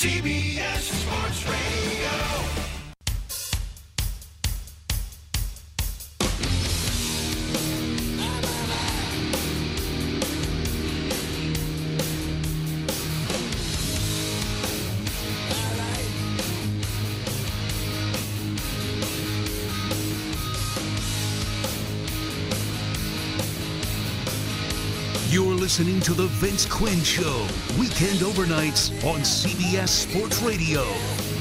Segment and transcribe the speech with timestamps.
[0.00, 2.49] CBS Sports Radio.
[25.70, 27.46] Listening to The Vince Quinn Show,
[27.78, 30.82] weekend overnights on CBS Sports Radio.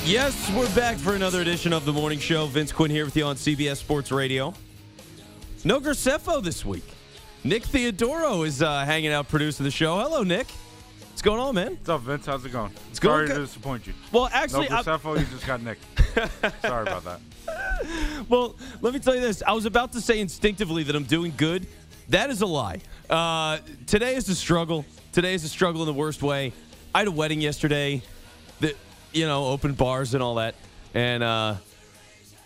[0.06, 2.46] Yes, we're back for another edition of the morning show.
[2.46, 4.54] Vince Quinn here with you on CBS Sports Radio.
[5.64, 6.84] No Graceffo this week.
[7.44, 9.98] Nick Theodoro is uh, hanging out producing the show.
[9.98, 10.46] Hello, Nick.
[11.10, 11.72] What's going on, man?
[11.78, 12.28] What's up, Vince?
[12.28, 12.72] How's it going?
[12.92, 13.34] It's going Sorry good.
[13.34, 13.94] to disappoint you.
[14.12, 15.80] Well, actually, no I- Graceffo, you just got Nick.
[16.62, 17.20] Sorry about that.
[18.30, 19.42] well, let me tell you this.
[19.42, 21.66] I was about to say instinctively that I'm doing good.
[22.10, 22.82] That is a lie.
[23.08, 24.84] Uh, today is a struggle.
[25.12, 26.54] Today is a struggle in the worst way.
[26.94, 28.02] I had a wedding yesterday
[28.62, 28.76] that,
[29.14, 30.56] you know, open bars and all that.
[30.96, 31.58] And uh,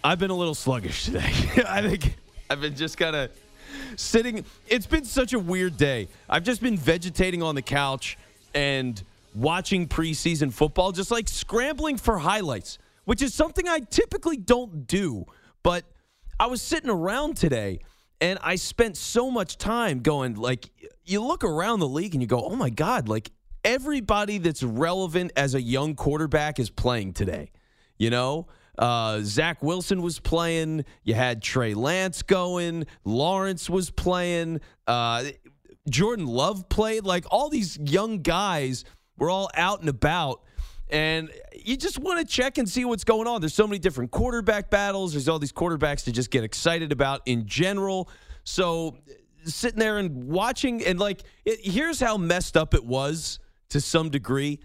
[0.04, 1.32] I've been a little sluggish today.
[1.68, 2.18] I think
[2.50, 3.32] I've been just kind of
[3.96, 4.44] sitting.
[4.68, 6.10] It's been such a weird day.
[6.30, 8.18] I've just been vegetating on the couch
[8.54, 9.02] and
[9.34, 15.26] watching preseason football, just like scrambling for highlights, which is something I typically don't do.
[15.64, 15.86] But
[16.38, 17.80] I was sitting around today
[18.24, 20.70] and I spent so much time going, like,
[21.04, 23.30] you look around the league and you go, oh my God, like
[23.66, 27.52] everybody that's relevant as a young quarterback is playing today.
[27.98, 30.86] You know, uh, Zach Wilson was playing.
[31.04, 32.86] You had Trey Lance going.
[33.04, 34.62] Lawrence was playing.
[34.88, 35.26] Uh,
[35.90, 37.04] Jordan Love played.
[37.04, 38.86] Like all these young guys
[39.18, 40.44] were all out and about.
[40.94, 41.32] And
[41.66, 43.42] you just want to check and see what's going on.
[43.42, 45.14] There's so many different quarterback battles.
[45.14, 48.12] There's all these quarterbacks to just get excited about in general.
[48.44, 48.98] So
[49.44, 54.12] sitting there and watching, and like, it, here's how messed up it was to some
[54.12, 54.60] degree.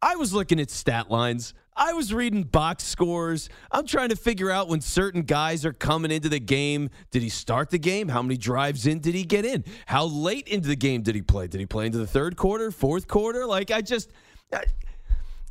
[0.00, 1.52] I was looking at stat lines.
[1.76, 3.50] I was reading box scores.
[3.70, 6.88] I'm trying to figure out when certain guys are coming into the game.
[7.10, 8.08] Did he start the game?
[8.08, 9.64] How many drives in did he get in?
[9.84, 11.46] How late into the game did he play?
[11.46, 13.44] Did he play into the third quarter, fourth quarter?
[13.44, 14.10] Like, I just,
[14.50, 14.64] I-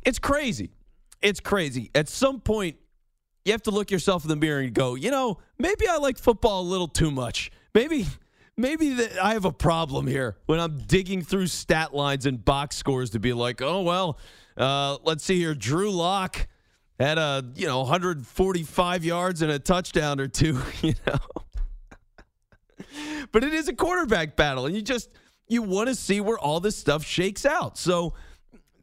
[0.04, 0.70] it's crazy.
[1.22, 1.90] It's crazy.
[1.94, 2.76] At some point,
[3.44, 6.18] you have to look yourself in the mirror and go, you know, maybe I like
[6.18, 7.50] football a little too much.
[7.74, 8.06] Maybe
[8.56, 12.76] maybe that I have a problem here when I'm digging through stat lines and box
[12.76, 14.18] scores to be like, oh well,
[14.56, 15.54] uh, let's see here.
[15.54, 16.46] Drew Lock
[16.98, 21.18] had a you know 145 yards and a touchdown or two, you know.
[23.32, 25.10] but it is a quarterback battle, and you just
[25.48, 27.76] you want to see where all this stuff shakes out.
[27.76, 28.14] So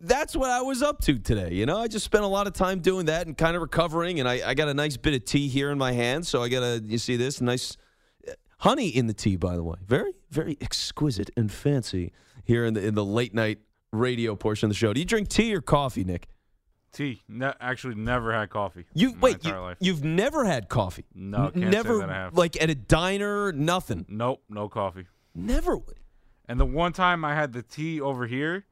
[0.02, 1.54] that's what I was up to today.
[1.54, 4.20] You know, I just spent a lot of time doing that and kind of recovering.
[4.20, 6.26] And I, I got a nice bit of tea here in my hand.
[6.28, 7.78] So I got a, you see this nice
[8.28, 9.76] uh, honey in the tea, by the way.
[9.86, 12.12] Very, very exquisite and fancy
[12.44, 13.60] here in the in the late night
[13.92, 14.94] radio portion of the show.
[14.94, 16.28] Do you drink tea or coffee, Nick?
[16.94, 17.22] Tea.
[17.30, 18.86] Ne- actually, never had coffee.
[18.94, 19.46] You wait.
[19.46, 19.76] You.
[19.80, 21.06] You've never had coffee?
[21.14, 22.36] No, N- can't say never have.
[22.38, 24.06] like at a diner, nothing.
[24.10, 25.06] Nope, no coffee.
[25.34, 25.78] Never.
[26.50, 28.66] And the one time I had the tea over here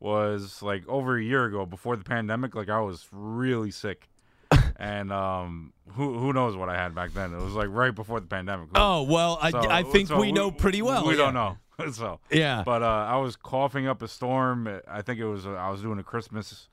[0.00, 2.54] was like over a year ago, before the pandemic.
[2.54, 4.08] Like I was really sick,
[4.76, 7.32] and um, who who knows what I had back then?
[7.32, 8.68] It was like right before the pandemic.
[8.74, 11.06] Oh well, I, So- I think so we know pretty well.
[11.06, 11.18] We yeah.
[11.18, 11.58] don't know.
[11.92, 12.62] so Yeah.
[12.64, 14.80] But uh, I was coughing up a storm.
[14.88, 16.68] I think it was uh, I was doing a Christmas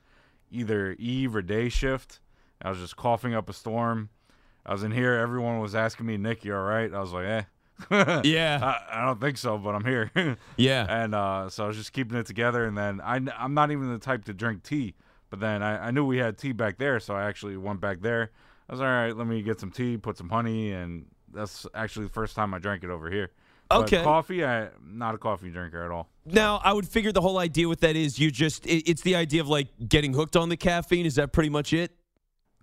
[0.52, 2.20] either eve or day shift.
[2.62, 4.10] I was just coughing up a storm.
[4.66, 5.14] I was in here.
[5.14, 7.42] Everyone was asking me, "Nick, you all right?" I was like, "Eh."
[8.24, 8.60] Yeah.
[8.62, 10.12] I, I don't think so, but I'm here.
[10.58, 10.86] Yeah.
[10.90, 12.66] And uh, so I was just keeping it together.
[12.66, 14.94] And then I, I'm not even the type to drink tea.
[15.30, 18.02] But then I, I knew we had tea back there, so I actually went back
[18.02, 18.32] there.
[18.70, 19.16] I was all right.
[19.16, 22.60] Let me get some tea, put some honey, and that's actually the first time I
[22.60, 23.32] drank it over here.
[23.70, 24.04] But Okay.
[24.04, 26.10] coffee, I not a coffee drinker at all.
[26.26, 29.16] Now, I would figure the whole idea with that is you just, it, it's the
[29.16, 31.06] idea of like getting hooked on the caffeine.
[31.06, 31.96] Is that pretty much it?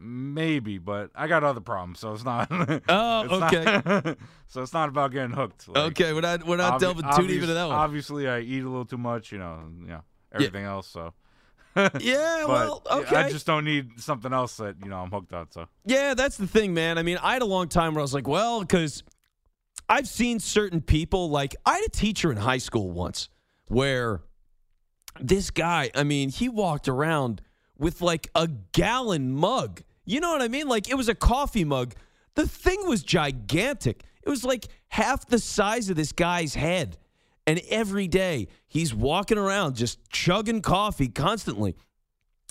[0.00, 2.48] Maybe, but I got other problems, so it's not.
[2.88, 3.64] Oh, it's okay.
[3.64, 5.68] Not, so it's not about getting hooked.
[5.68, 7.76] Like, okay, we're not, we're not obvi- delving too deep into that one.
[7.76, 10.86] Obviously, I eat a little too much, you know, you know, everything else.
[10.86, 11.14] So,
[11.76, 13.16] yeah, but well, okay.
[13.16, 15.50] I just don't need something else that you know I'm hooked on.
[15.50, 16.96] So, Yeah, that's the thing, man.
[16.98, 19.02] I mean, I had a long time where I was like, well, because
[19.88, 23.28] I've seen certain people, like, I had a teacher in high school once
[23.66, 24.20] where
[25.20, 27.42] this guy, I mean, he walked around
[27.76, 29.82] with like a gallon mug.
[30.08, 30.68] You know what I mean?
[30.68, 31.94] Like, it was a coffee mug.
[32.34, 34.04] The thing was gigantic.
[34.22, 36.96] It was like half the size of this guy's head.
[37.46, 41.76] And every day he's walking around just chugging coffee constantly.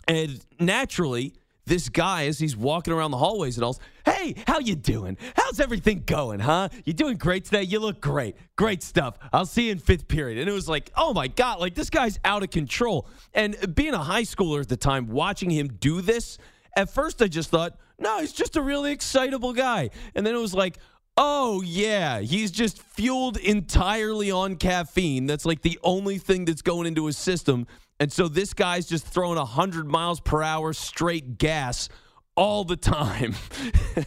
[0.07, 1.33] And naturally,
[1.65, 5.17] this guy as he's walking around the hallways and all, hey, how you doing?
[5.35, 6.69] How's everything going, huh?
[6.85, 7.63] You doing great today?
[7.63, 8.35] You look great.
[8.55, 9.17] Great stuff.
[9.33, 10.37] I'll see you in fifth period.
[10.37, 13.07] And it was like, oh my God, like this guy's out of control.
[13.33, 16.37] And being a high schooler at the time, watching him do this,
[16.77, 19.89] at first I just thought, no, he's just a really excitable guy.
[20.15, 20.77] And then it was like,
[21.17, 25.25] oh yeah, he's just fueled entirely on caffeine.
[25.25, 27.67] That's like the only thing that's going into his system.
[27.99, 31.89] And so this guy's just throwing 100 miles per hour straight gas
[32.35, 33.33] all the time.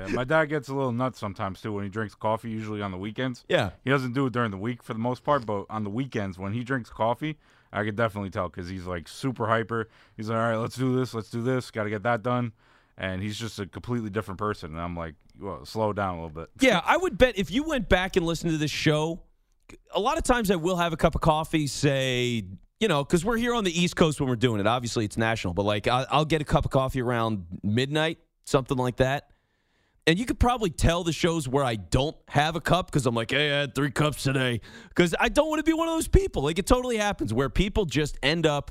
[0.00, 2.92] Yeah, my dad gets a little nuts sometimes too when he drinks coffee, usually on
[2.92, 3.44] the weekends.
[3.48, 3.70] yeah.
[3.82, 6.38] He doesn't do it during the week for the most part, but on the weekends
[6.38, 7.36] when he drinks coffee,
[7.72, 9.88] I could definitely tell because he's like super hyper.
[10.16, 12.52] He's like, all right, let's do this, let's do this, got to get that done.
[12.96, 14.72] And he's just a completely different person.
[14.72, 16.50] And I'm like, well, slow down a little bit.
[16.60, 19.20] Yeah, I would bet if you went back and listened to this show,
[19.94, 22.44] a lot of times I will have a cup of coffee, say,
[22.80, 24.66] you know, because we're here on the East Coast when we're doing it.
[24.66, 28.76] Obviously, it's national, but like I'll, I'll get a cup of coffee around midnight, something
[28.76, 29.30] like that.
[30.08, 33.14] And you could probably tell the shows where I don't have a cup because I'm
[33.14, 34.62] like, hey, I had three cups today.
[34.88, 36.42] Because I don't want to be one of those people.
[36.44, 38.70] Like, it totally happens where people just end up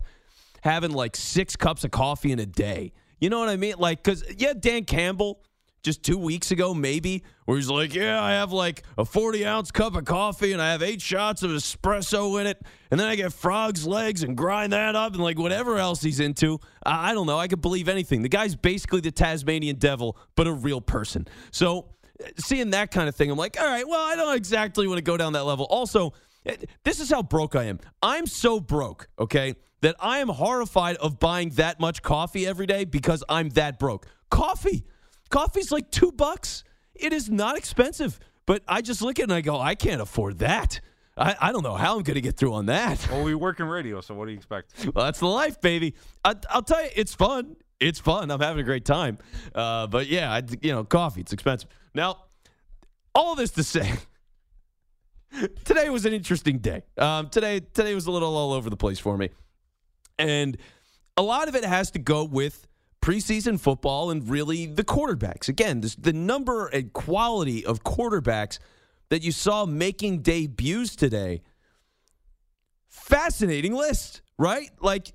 [0.61, 2.91] having like six cups of coffee in a day.
[3.19, 3.75] You know what I mean?
[3.77, 5.39] Like, because, yeah, Dan Campbell,
[5.83, 9.71] just two weeks ago, maybe, where he's like, yeah, I have like a 40 ounce
[9.71, 12.61] cup of coffee and I have eight shots of espresso in it.
[12.91, 16.19] And then I get frog's legs and grind that up and like whatever else he's
[16.19, 16.59] into.
[16.85, 17.37] I, I don't know.
[17.37, 18.21] I could believe anything.
[18.21, 21.27] The guy's basically the Tasmanian devil, but a real person.
[21.51, 21.89] So,
[22.23, 24.97] uh, seeing that kind of thing, I'm like, all right, well, I don't exactly want
[24.97, 25.65] to go down that level.
[25.69, 26.13] Also,
[26.47, 26.53] uh,
[26.83, 27.79] this is how broke I am.
[28.01, 32.85] I'm so broke, okay, that I am horrified of buying that much coffee every day
[32.85, 34.07] because I'm that broke.
[34.29, 34.85] Coffee.
[35.29, 36.63] Coffee's like two bucks.
[36.95, 38.19] It is not expensive.
[38.45, 40.79] But I just look at it and I go, I can't afford that.
[41.17, 43.05] I, I don't know how I'm going to get through on that.
[43.11, 44.73] Well, we work in radio, so what do you expect?
[44.95, 45.95] Well, that's the life, baby.
[46.23, 47.55] I, I'll tell you, it's fun.
[47.79, 48.31] It's fun.
[48.31, 49.17] I'm having a great time.
[49.53, 51.69] Uh, but yeah, I, you know, coffee, it's expensive.
[51.93, 52.25] Now,
[53.13, 53.91] all this to say,
[55.65, 56.83] today was an interesting day.
[56.97, 59.29] Um, today, today was a little all over the place for me,
[60.17, 60.57] and
[61.17, 62.66] a lot of it has to go with
[63.07, 65.47] preseason football and really the quarterbacks.
[65.47, 68.59] Again, this, the number and quality of quarterbacks
[69.07, 71.41] that you saw making debuts today.
[72.89, 74.69] Fascinating list, right?
[74.81, 75.13] Like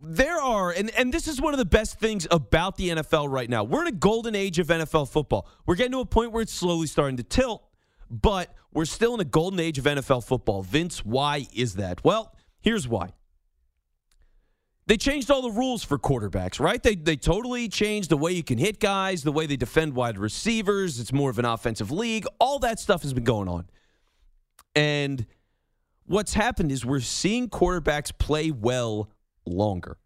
[0.00, 3.48] there are, and, and this is one of the best things about the NFL right
[3.48, 3.62] now.
[3.62, 5.46] We're in a golden age of NFL football.
[5.64, 7.62] We're getting to a point where it's slowly starting to tilt,
[8.10, 10.62] but we're still in a golden age of NFL football.
[10.62, 12.02] Vince, why is that?
[12.02, 13.10] Well, here's why.
[14.86, 16.82] They changed all the rules for quarterbacks, right?
[16.82, 20.18] They, they totally changed the way you can hit guys, the way they defend wide
[20.18, 20.98] receivers.
[20.98, 22.26] It's more of an offensive league.
[22.40, 23.68] All that stuff has been going on.
[24.74, 25.24] And
[26.06, 29.10] what's happened is we're seeing quarterbacks play well
[29.46, 29.98] longer,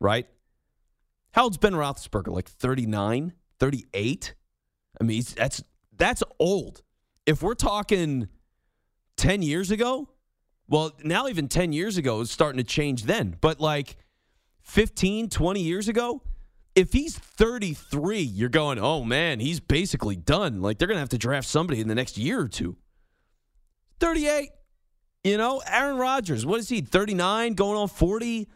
[0.00, 0.26] right?
[1.32, 2.28] How old's Ben Roethlisberger?
[2.28, 4.34] Like 39, 38?
[5.00, 5.62] I mean, that's
[5.96, 6.82] that's old.
[7.26, 8.28] If we're talking
[9.16, 10.08] 10 years ago,
[10.68, 13.36] well, now even 10 years ago is starting to change then.
[13.40, 13.96] But like
[14.62, 16.22] 15, 20 years ago,
[16.74, 20.60] if he's 33, you're going, oh man, he's basically done.
[20.60, 22.76] Like they're going to have to draft somebody in the next year or two.
[24.00, 24.50] 38,
[25.22, 28.48] you know, Aaron Rodgers, what is he, 39, going on 40?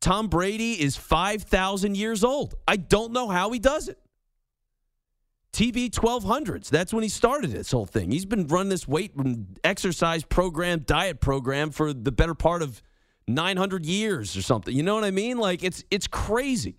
[0.00, 2.54] Tom Brady is 5,000 years old.
[2.68, 3.98] I don't know how he does it.
[5.56, 6.68] TB 1200s.
[6.68, 8.10] That's when he started this whole thing.
[8.10, 12.82] He's been running this weight and exercise program, diet program for the better part of
[13.26, 14.76] 900 years or something.
[14.76, 15.38] You know what I mean?
[15.38, 16.76] Like it's it's crazy.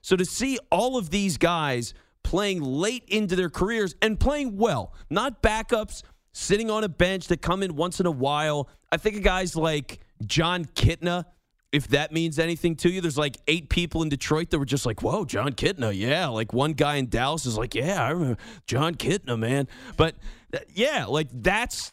[0.00, 1.92] So to see all of these guys
[2.24, 6.02] playing late into their careers and playing well, not backups
[6.32, 8.70] sitting on a bench that come in once in a while.
[8.90, 11.26] I think of guys like Jon Kitna,
[11.72, 13.00] if that means anything to you.
[13.00, 16.28] There's like eight people in Detroit that were just like, whoa, Jon Kitna, yeah.
[16.28, 19.68] Like one guy in Dallas is like, yeah, I remember Jon Kitna, man.
[19.96, 20.16] But
[20.54, 21.92] uh, yeah, like that's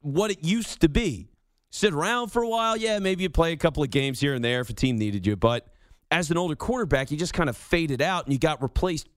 [0.00, 1.28] what it used to be.
[1.70, 4.44] Sit around for a while, yeah, maybe you play a couple of games here and
[4.44, 5.36] there if a team needed you.
[5.36, 5.68] But
[6.10, 9.08] as an older quarterback, you just kind of faded out and you got replaced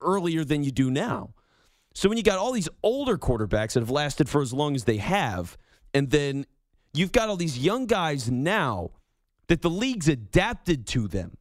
[0.00, 1.34] earlier than you do now.
[1.94, 4.84] So when you got all these older quarterbacks that have lasted for as long as
[4.84, 5.56] they have,
[5.94, 6.46] and then
[6.94, 8.90] you've got all these young guys now
[9.52, 11.36] that the league's adapted to them,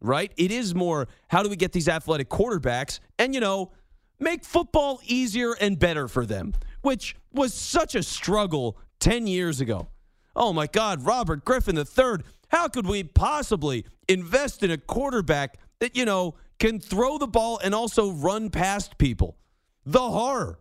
[0.00, 0.32] right?
[0.38, 3.70] It is more how do we get these athletic quarterbacks and, you know,
[4.18, 9.88] make football easier and better for them, which was such a struggle 10 years ago.
[10.34, 15.94] Oh my God, Robert Griffin III, how could we possibly invest in a quarterback that,
[15.94, 19.36] you know, can throw the ball and also run past people?
[19.84, 20.60] The horror,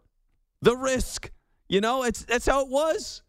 [0.62, 1.32] the risk.
[1.70, 3.24] You know, it's that's how it was.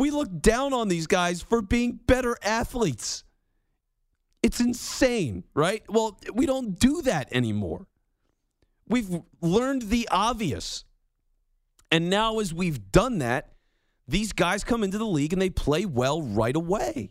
[0.00, 3.22] We look down on these guys for being better athletes.
[4.42, 5.82] It's insane, right?
[5.90, 7.86] Well, we don't do that anymore.
[8.88, 9.10] We've
[9.42, 10.86] learned the obvious.
[11.92, 13.52] And now, as we've done that,
[14.08, 17.10] these guys come into the league and they play well right away.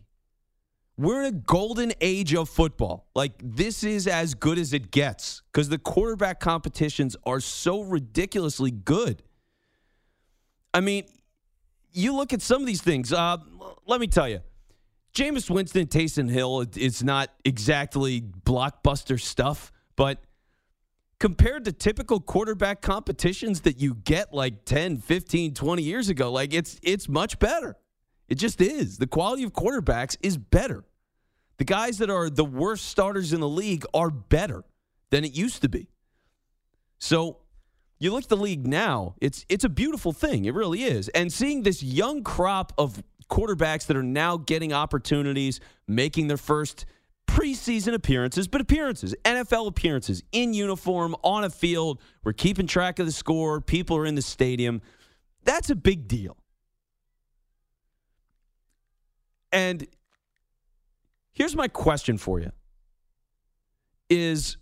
[0.98, 3.05] We're in a golden age of football.
[3.13, 8.72] Like, this is as good as it gets because the quarterback competitions are so ridiculously
[8.72, 9.22] good.
[10.74, 11.05] I mean,
[11.91, 13.12] you look at some of these things.
[13.13, 13.38] Uh,
[13.86, 14.41] let me tell you,
[15.13, 20.24] Jameis Winston, Taysom Hill, it- it's not exactly blockbuster stuff, but
[21.19, 26.53] compared to typical quarterback competitions that you get like 10, 15, 20 years ago, like
[26.53, 27.75] it's it's much better.
[28.27, 28.98] It just is.
[29.00, 30.86] The quality of quarterbacks is better.
[31.58, 34.63] The guys that are the worst starters in the league are better
[35.10, 35.89] than it used to be.
[37.00, 37.39] So
[37.99, 40.45] you look at the league now, it's it's a beautiful thing.
[40.45, 41.09] It really is.
[41.09, 46.85] And seeing this young crop of quarterbacks that are now getting opportunities, making their first
[47.27, 53.05] preseason appearances, but appearances, NFL appearances in uniform on a field, we're keeping track of
[53.05, 54.81] the score, people are in the stadium.
[55.43, 56.37] That's a big deal.
[59.51, 59.85] And
[61.31, 62.51] here's my question for you.
[64.09, 64.57] Is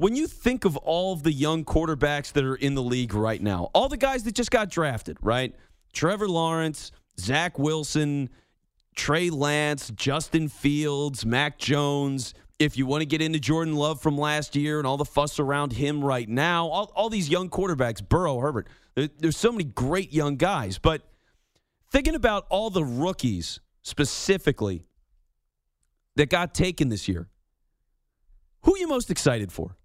[0.00, 3.42] when you think of all of the young quarterbacks that are in the league right
[3.42, 5.54] now, all the guys that just got drafted, right?
[5.92, 8.30] Trevor Lawrence, Zach Wilson,
[8.96, 12.32] Trey Lance, Justin Fields, Mac Jones.
[12.58, 15.38] If you want to get into Jordan Love from last year and all the fuss
[15.38, 19.64] around him right now, all, all these young quarterbacks, Burrow, Herbert, there- there's so many
[19.64, 20.78] great young guys.
[20.78, 21.02] But
[21.92, 24.86] thinking about all the rookies specifically
[26.16, 27.28] that got taken this year,
[28.62, 29.76] who are you most excited for?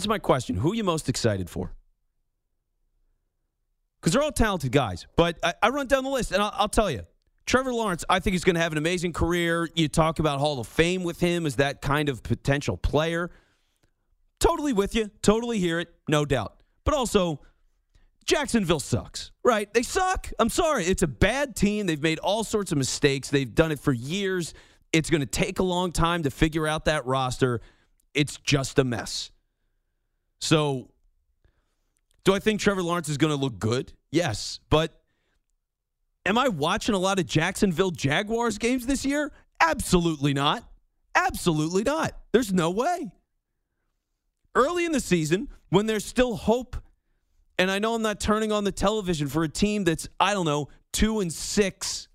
[0.00, 0.56] That's my question.
[0.56, 1.74] Who are you most excited for?
[4.00, 5.06] Because they're all talented guys.
[5.14, 7.02] But I, I run down the list, and I'll, I'll tell you
[7.44, 9.68] Trevor Lawrence, I think he's going to have an amazing career.
[9.74, 13.30] You talk about Hall of Fame with him as that kind of potential player.
[14.38, 15.10] Totally with you.
[15.20, 15.88] Totally hear it.
[16.08, 16.62] No doubt.
[16.84, 17.42] But also,
[18.24, 19.70] Jacksonville sucks, right?
[19.74, 20.30] They suck.
[20.38, 20.86] I'm sorry.
[20.86, 21.84] It's a bad team.
[21.84, 23.28] They've made all sorts of mistakes.
[23.28, 24.54] They've done it for years.
[24.94, 27.60] It's going to take a long time to figure out that roster.
[28.14, 29.30] It's just a mess.
[30.40, 30.90] So,
[32.24, 33.92] do I think Trevor Lawrence is going to look good?
[34.10, 34.60] Yes.
[34.70, 35.00] But
[36.26, 39.32] am I watching a lot of Jacksonville Jaguars games this year?
[39.60, 40.64] Absolutely not.
[41.14, 42.16] Absolutely not.
[42.32, 43.10] There's no way.
[44.54, 46.76] Early in the season, when there's still hope,
[47.58, 50.46] and I know I'm not turning on the television for a team that's, I don't
[50.46, 52.08] know, two and six,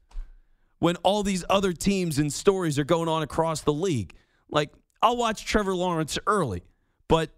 [0.80, 4.14] when all these other teams and stories are going on across the league.
[4.50, 6.64] Like, I'll watch Trevor Lawrence early,
[7.08, 7.30] but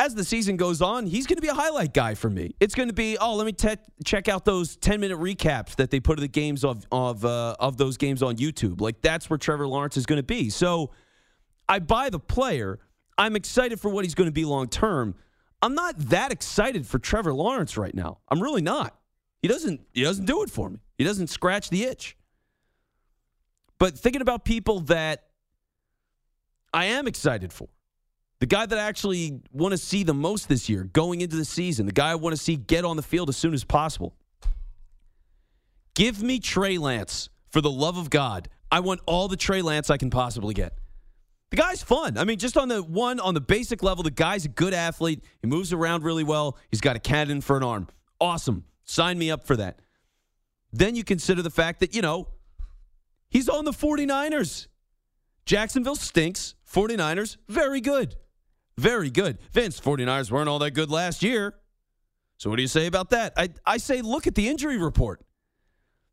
[0.00, 2.54] as the season goes on, he's going to be a highlight guy for me.
[2.58, 5.90] It's going to be, oh, let me te- check out those 10 minute recaps that
[5.90, 8.80] they put of the games of of uh, of those games on YouTube.
[8.80, 10.48] Like that's where Trevor Lawrence is going to be.
[10.48, 10.92] So
[11.68, 12.78] I buy the player.
[13.18, 15.16] I'm excited for what he's going to be long term.
[15.60, 18.20] I'm not that excited for Trevor Lawrence right now.
[18.30, 18.98] I'm really not.
[19.42, 20.78] He doesn't he doesn't do it for me.
[20.96, 22.16] He doesn't scratch the itch.
[23.78, 25.24] But thinking about people that
[26.72, 27.68] I am excited for.
[28.40, 31.44] The guy that I actually want to see the most this year going into the
[31.44, 34.14] season, the guy I want to see get on the field as soon as possible.
[35.94, 38.48] Give me Trey Lance for the love of God.
[38.72, 40.72] I want all the Trey Lance I can possibly get.
[41.50, 42.16] The guy's fun.
[42.16, 45.22] I mean, just on the one, on the basic level, the guy's a good athlete.
[45.42, 46.56] He moves around really well.
[46.70, 47.88] He's got a cannon for an arm.
[48.20, 48.64] Awesome.
[48.84, 49.80] Sign me up for that.
[50.72, 52.28] Then you consider the fact that, you know,
[53.28, 54.68] he's on the 49ers.
[55.44, 56.54] Jacksonville stinks.
[56.72, 58.14] 49ers, very good.
[58.80, 59.36] Very good.
[59.52, 61.54] Vince, 49ers weren't all that good last year.
[62.38, 63.34] So what do you say about that?
[63.36, 65.20] I, I say look at the injury report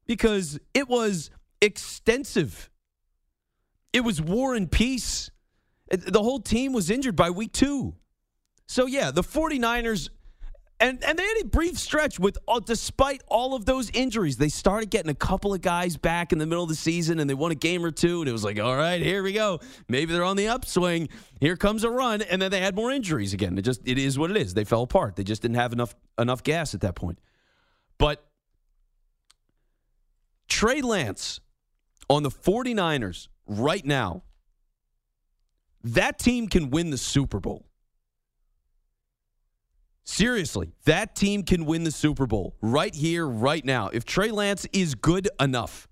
[0.05, 1.29] because it was
[1.61, 2.69] extensive.
[3.93, 5.31] It was war and peace.
[5.89, 7.95] The whole team was injured by week two.
[8.65, 10.09] So yeah, the 49ers
[10.79, 14.49] and and they had a brief stretch with all, despite all of those injuries, they
[14.49, 17.33] started getting a couple of guys back in the middle of the season, and they
[17.33, 19.59] won a game or two, and it was like, all right, here we go.
[19.89, 21.09] Maybe they're on the upswing.
[21.39, 23.57] Here comes a run, and then they had more injuries again.
[23.57, 24.53] It just it is what it is.
[24.53, 25.15] They fell apart.
[25.15, 27.19] They just didn't have enough enough gas at that point.
[27.97, 28.23] But
[30.47, 31.39] Trey Lance
[32.09, 34.23] on the 49ers right now,
[35.83, 37.66] that team can win the Super Bowl.
[40.09, 43.89] Seriously, that team can win the Super Bowl right here, right now.
[43.89, 45.89] If Trey Lance is good enough,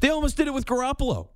[0.00, 1.28] they almost did it with Garoppolo.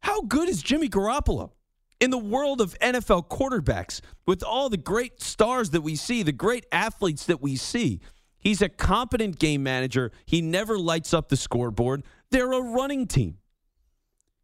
[0.00, 1.52] How good is Jimmy Garoppolo?
[2.00, 6.32] In the world of NFL quarterbacks, with all the great stars that we see, the
[6.32, 8.00] great athletes that we see,
[8.38, 10.12] He's a competent game manager.
[10.24, 12.04] He never lights up the scoreboard.
[12.30, 13.38] They're a running team.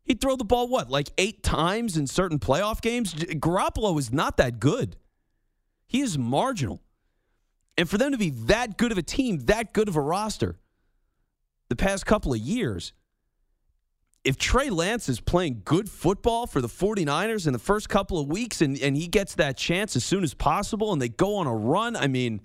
[0.05, 3.15] He'd throw the ball, what, like eight times in certain playoff games?
[3.15, 4.97] Garoppolo is not that good.
[5.87, 6.83] He is marginal.
[7.77, 10.59] And for them to be that good of a team, that good of a roster,
[11.69, 12.93] the past couple of years,
[14.25, 18.29] if Trey Lance is playing good football for the 49ers in the first couple of
[18.29, 21.47] weeks and, and he gets that chance as soon as possible and they go on
[21.47, 22.41] a run, I mean,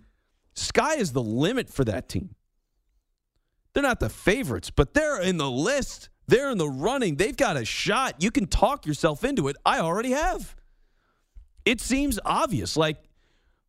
[0.53, 2.35] sky is the limit for that team.
[3.73, 6.09] They're not the favorites, but they're in the list.
[6.29, 7.15] They're in the running.
[7.15, 8.21] They've got a shot.
[8.21, 9.55] You can talk yourself into it.
[9.65, 10.55] I already have.
[11.65, 12.77] It seems obvious.
[12.77, 12.97] Like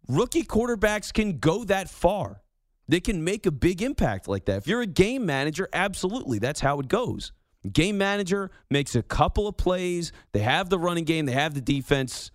[0.07, 2.43] rookie quarterbacks can go that far.
[2.87, 4.59] They can make a big impact like that.
[4.59, 7.33] If you're a game manager, absolutely, that's how it goes.
[7.73, 10.13] Game manager makes a couple of plays.
[10.33, 12.31] They have the running game, they have the defense.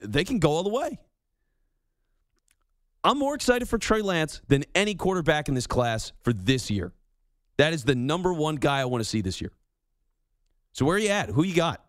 [0.00, 0.98] They can go all the way.
[3.04, 6.92] I'm more excited for Trey Lance than any quarterback in this class for this year.
[7.58, 9.52] That is the number one guy I want to see this year.
[10.72, 11.28] So where are you at?
[11.30, 11.84] Who you got?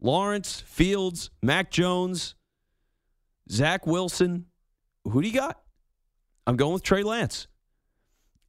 [0.00, 2.34] Lawrence, Fields, Mac Jones,
[3.50, 4.46] Zach Wilson.
[5.04, 5.60] Who do you got?
[6.46, 7.46] I'm going with Trey Lance.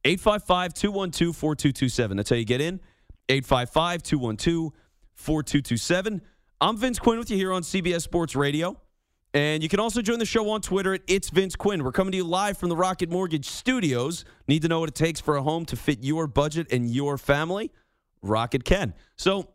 [0.04, 2.16] 855 212 4227.
[2.16, 2.80] That's how you get in.
[3.28, 4.72] 855 212
[5.14, 6.22] 4227.
[6.60, 8.80] I'm Vince Quinn with you here on CBS Sports Radio.
[9.34, 11.84] And you can also join the show on Twitter at It's Vince Quinn.
[11.84, 14.24] We're coming to you live from the Rocket Mortgage Studios.
[14.46, 17.18] Need to know what it takes for a home to fit your budget and your
[17.18, 17.70] family?
[18.22, 18.94] Rocket can.
[19.16, 19.50] So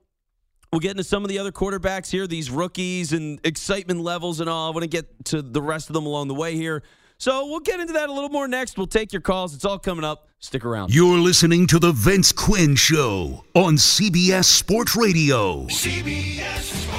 [0.71, 4.49] we'll get into some of the other quarterbacks here, these rookies and excitement levels and
[4.49, 4.67] all.
[4.67, 6.83] I want to get to the rest of them along the way here.
[7.17, 8.77] So we'll get into that a little more next.
[8.77, 9.55] We'll take your calls.
[9.55, 10.27] It's all coming up.
[10.39, 10.93] Stick around.
[10.93, 15.65] You're listening to The Vince Quinn Show on CBS Sports Radio.
[15.67, 16.92] CBS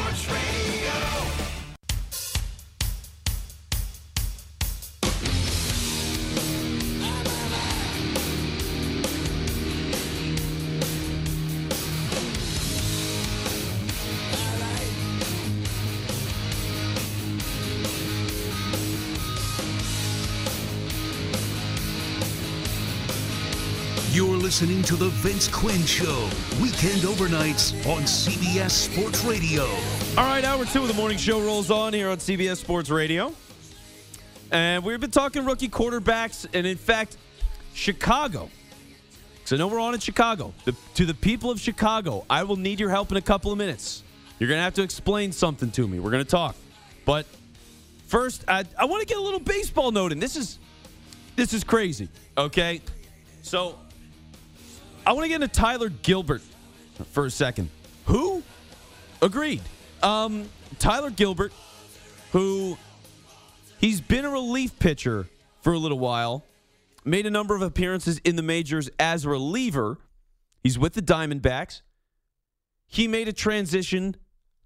[24.55, 26.29] listening to The Vince Quinn Show,
[26.63, 29.65] weekend overnights on CBS Sports Radio.
[30.17, 33.35] All right, hour two of the morning show rolls on here on CBS Sports Radio.
[34.53, 37.17] And we've been talking rookie quarterbacks, and in fact,
[37.73, 38.49] Chicago.
[39.45, 40.55] So, I know we're on in Chicago.
[40.67, 43.59] The, to the people of Chicago, I will need your help in a couple of
[43.59, 44.05] minutes.
[44.39, 45.99] You're going to have to explain something to me.
[45.99, 46.55] We're going to talk.
[47.05, 47.27] But
[48.07, 50.21] first, I, I want to get a little baseball note in.
[50.21, 50.61] This is
[51.35, 52.09] this is crazy.
[52.39, 52.83] Okay,
[53.43, 53.81] so
[55.07, 56.41] I want to get into Tyler Gilbert
[57.13, 57.69] for a second.
[58.07, 58.43] Who?
[59.21, 59.61] Agreed.
[60.03, 61.53] Um, Tyler Gilbert,
[62.33, 62.79] who
[63.79, 65.27] he's been a relief pitcher
[65.61, 66.45] for a little while,
[67.05, 69.99] made a number of appearances in the majors as a reliever.
[70.63, 71.83] He's with the Diamondbacks.
[72.87, 74.17] He made a transition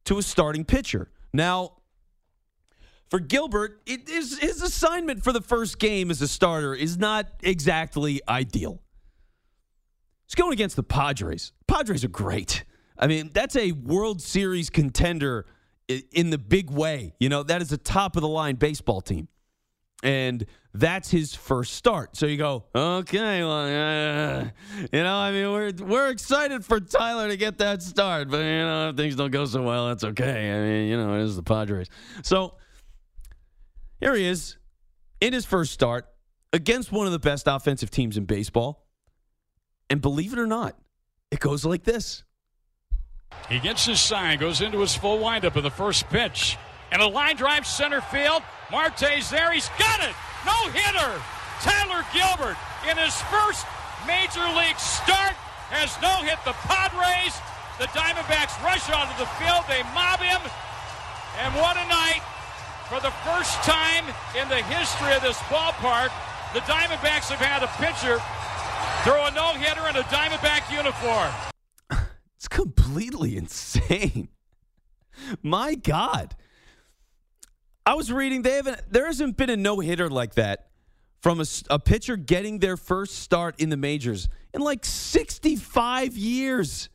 [0.05, 1.09] to a starting pitcher.
[1.33, 1.73] Now,
[3.11, 8.81] for Gilbert, his assignment for the first game as a starter is not exactly ideal.
[10.29, 11.53] He's going against the Padres.
[11.67, 12.65] Padres are great.
[12.99, 15.47] I mean, that's a World Series contender
[16.13, 17.15] in the big way.
[17.19, 19.29] You know, that is a top of the line baseball team.
[20.03, 22.15] And that's his first start.
[22.15, 24.45] So you go, okay, well, uh,
[24.93, 28.45] you know, I mean, we're we're excited for Tyler to get that start, but you
[28.45, 30.53] know, if things don't go so well, that's okay.
[30.53, 31.89] I mean, you know, it is the Padres.
[32.23, 32.55] So
[33.99, 34.57] here he is
[35.21, 36.07] in his first start
[36.53, 38.88] against one of the best offensive teams in baseball.
[39.91, 40.77] And believe it or not,
[41.31, 42.25] it goes like this.
[43.49, 46.59] He gets his sign, goes into his full windup of the first pitch.
[46.93, 48.43] And a line drive center field.
[48.71, 49.53] Marte's there.
[49.53, 50.15] He's got it.
[50.45, 51.21] No hitter.
[51.61, 52.57] Tyler Gilbert
[52.89, 53.67] in his first
[54.07, 55.33] major league start
[55.73, 57.37] has no hit the Padres.
[57.81, 59.65] The Diamondbacks rush onto the field.
[59.69, 60.41] They mob him.
[61.45, 62.25] And what a night.
[62.89, 66.09] For the first time in the history of this ballpark,
[66.57, 68.17] the Diamondbacks have had a pitcher
[69.05, 71.33] throw a no hitter in a Diamondback uniform.
[72.37, 74.29] It's completely insane.
[75.43, 76.37] My God.
[77.85, 80.69] I was reading they haven't there hasn't been a no-hitter like that
[81.21, 86.89] from a pitcher getting their first start in the majors in like 65 years.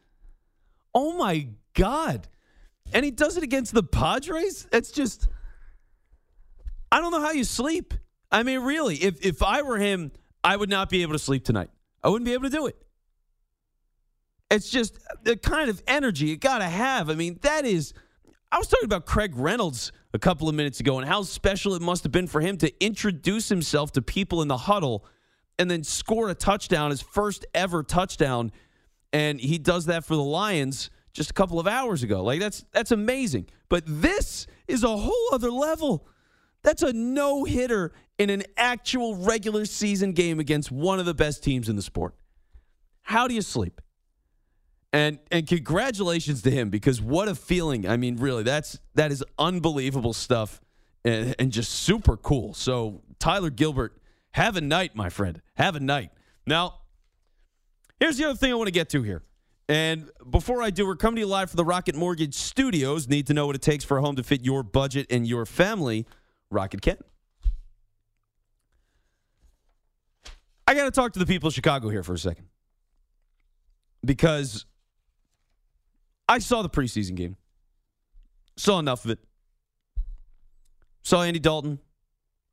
[0.94, 2.28] Oh my God.
[2.94, 4.68] And he does it against the Padres?
[4.72, 5.28] It's just
[6.92, 7.96] I don't know how you sleep.
[8.32, 10.12] I mean, really, if if I were him,
[10.44, 11.70] I would not be able to sleep tonight.
[12.04, 12.76] I wouldn't be able to do it.
[14.52, 17.10] It's just the kind of energy you got to have.
[17.10, 17.94] I mean, that is.
[18.52, 21.82] I was talking about Craig Reynolds a couple of minutes ago and how special it
[21.82, 25.06] must have been for him to introduce himself to people in the huddle
[25.58, 28.52] and then score a touchdown, his first ever touchdown,
[29.12, 32.24] and he does that for the Lions just a couple of hours ago.
[32.24, 33.48] Like that's that's amazing.
[33.70, 36.08] But this is a whole other level.
[36.64, 41.44] That's a no hitter in an actual regular season game against one of the best
[41.44, 42.16] teams in the sport.
[43.02, 43.82] How do you sleep?
[44.94, 47.88] And and congratulations to him because what a feeling.
[47.88, 50.62] I mean, really, that's that is unbelievable stuff
[51.04, 52.54] and, and just super cool.
[52.54, 54.00] So Tyler Gilbert,
[54.32, 55.42] have a night, my friend.
[55.56, 56.12] Have a night.
[56.46, 56.76] Now,
[58.00, 59.24] here's the other thing I want to get to here.
[59.70, 63.08] And before I do, we're coming to you live from the Rocket Mortgage Studios.
[63.08, 65.46] Need to know what it takes for a home to fit your budget and your
[65.46, 66.06] family.
[66.54, 67.04] Rocket Kent.
[70.66, 72.48] I got to talk to the people of Chicago here for a second
[74.04, 74.66] because
[76.28, 77.36] I saw the preseason game,
[78.56, 79.20] saw enough of it.
[81.04, 81.80] Saw Andy Dalton.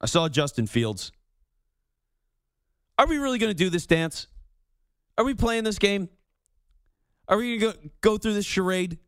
[0.01, 1.13] I saw Justin Fields.
[2.99, 4.27] Are we really going to do this dance?
[5.17, 6.09] Are we playing this game?
[7.29, 8.99] Are we going to go through this charade?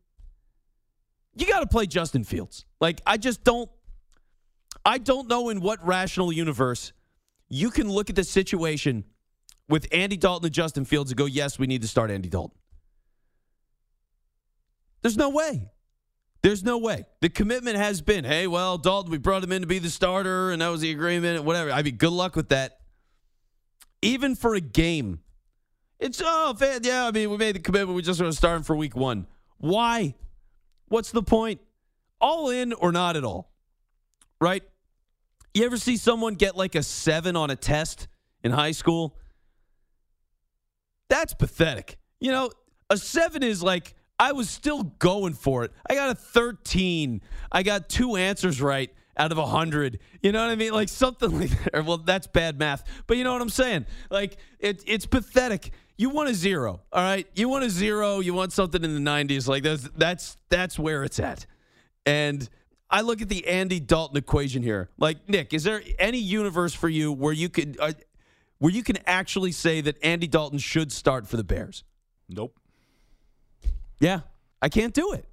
[1.34, 2.64] You got to play Justin Fields.
[2.80, 3.68] Like, I just don't.
[4.84, 6.92] I don't know in what rational universe
[7.48, 9.04] you can look at the situation
[9.68, 12.56] with Andy Dalton and Justin Fields and go, yes, we need to start Andy Dalton.
[15.02, 15.70] There's no way.
[16.42, 17.04] There's no way.
[17.20, 20.50] The commitment has been, hey, well, Dalton, we brought him in to be the starter,
[20.50, 21.70] and that was the agreement, and whatever.
[21.70, 22.80] I mean, good luck with that.
[24.00, 25.20] Even for a game,
[26.00, 27.94] it's, oh, fan, yeah, I mean, we made the commitment.
[27.94, 29.26] We just want to start him for week one.
[29.58, 30.14] Why?
[30.88, 31.60] What's the point?
[32.20, 33.52] All in or not at all,
[34.40, 34.64] right?
[35.54, 38.08] You ever see someone get like a seven on a test
[38.42, 39.16] in high school?
[41.08, 41.98] That's pathetic.
[42.20, 42.50] You know,
[42.88, 45.72] a seven is like, I was still going for it.
[45.88, 47.20] I got a 13.
[47.50, 49.98] I got two answers right out of a 100.
[50.22, 50.72] You know what I mean?
[50.72, 51.84] Like something like that.
[51.84, 52.84] Well, that's bad math.
[53.06, 53.86] But you know what I'm saying?
[54.10, 55.72] Like, it, it's pathetic.
[55.98, 57.26] You want a zero, all right?
[57.34, 58.20] You want a zero.
[58.20, 59.46] You want something in the 90s.
[59.46, 61.46] Like, that's, that's, that's where it's at.
[62.06, 62.48] And
[62.92, 64.90] I look at the Andy Dalton equation here.
[64.98, 67.76] Like, Nick, is there any universe for you where you could.
[67.80, 67.92] Uh,
[68.62, 71.82] where you can actually say that Andy Dalton should start for the Bears.
[72.28, 72.56] Nope.
[73.98, 74.20] Yeah,
[74.62, 75.24] I can't do it.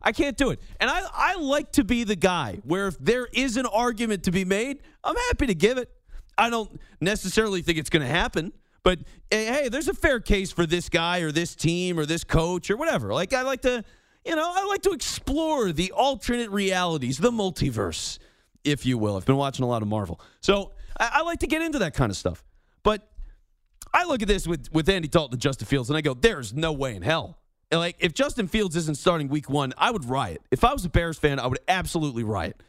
[0.00, 0.60] I can't do it.
[0.80, 4.30] And I, I like to be the guy where if there is an argument to
[4.30, 5.90] be made, I'm happy to give it.
[6.38, 9.00] I don't necessarily think it's going to happen, but
[9.30, 12.78] hey, there's a fair case for this guy or this team or this coach or
[12.78, 13.12] whatever.
[13.12, 13.84] Like, I like to,
[14.28, 18.18] you know, I like to explore the alternate realities, the multiverse,
[18.62, 19.16] if you will.
[19.16, 20.20] I've been watching a lot of Marvel.
[20.42, 22.44] So I, I like to get into that kind of stuff.
[22.82, 23.10] But
[23.94, 26.52] I look at this with, with Andy Dalton and Justin Fields, and I go, there's
[26.52, 27.38] no way in hell.
[27.70, 30.42] And like, if Justin Fields isn't starting week one, I would riot.
[30.50, 32.62] If I was a Bears fan, I would absolutely riot.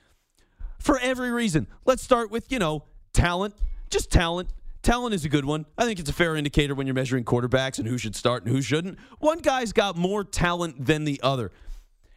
[0.79, 1.67] For every reason.
[1.85, 3.53] Let's start with, you know, talent.
[3.89, 4.49] Just talent.
[4.81, 5.65] Talent is a good one.
[5.77, 8.53] I think it's a fair indicator when you're measuring quarterbacks and who should start and
[8.53, 8.97] who shouldn't.
[9.19, 11.51] One guy's got more talent than the other.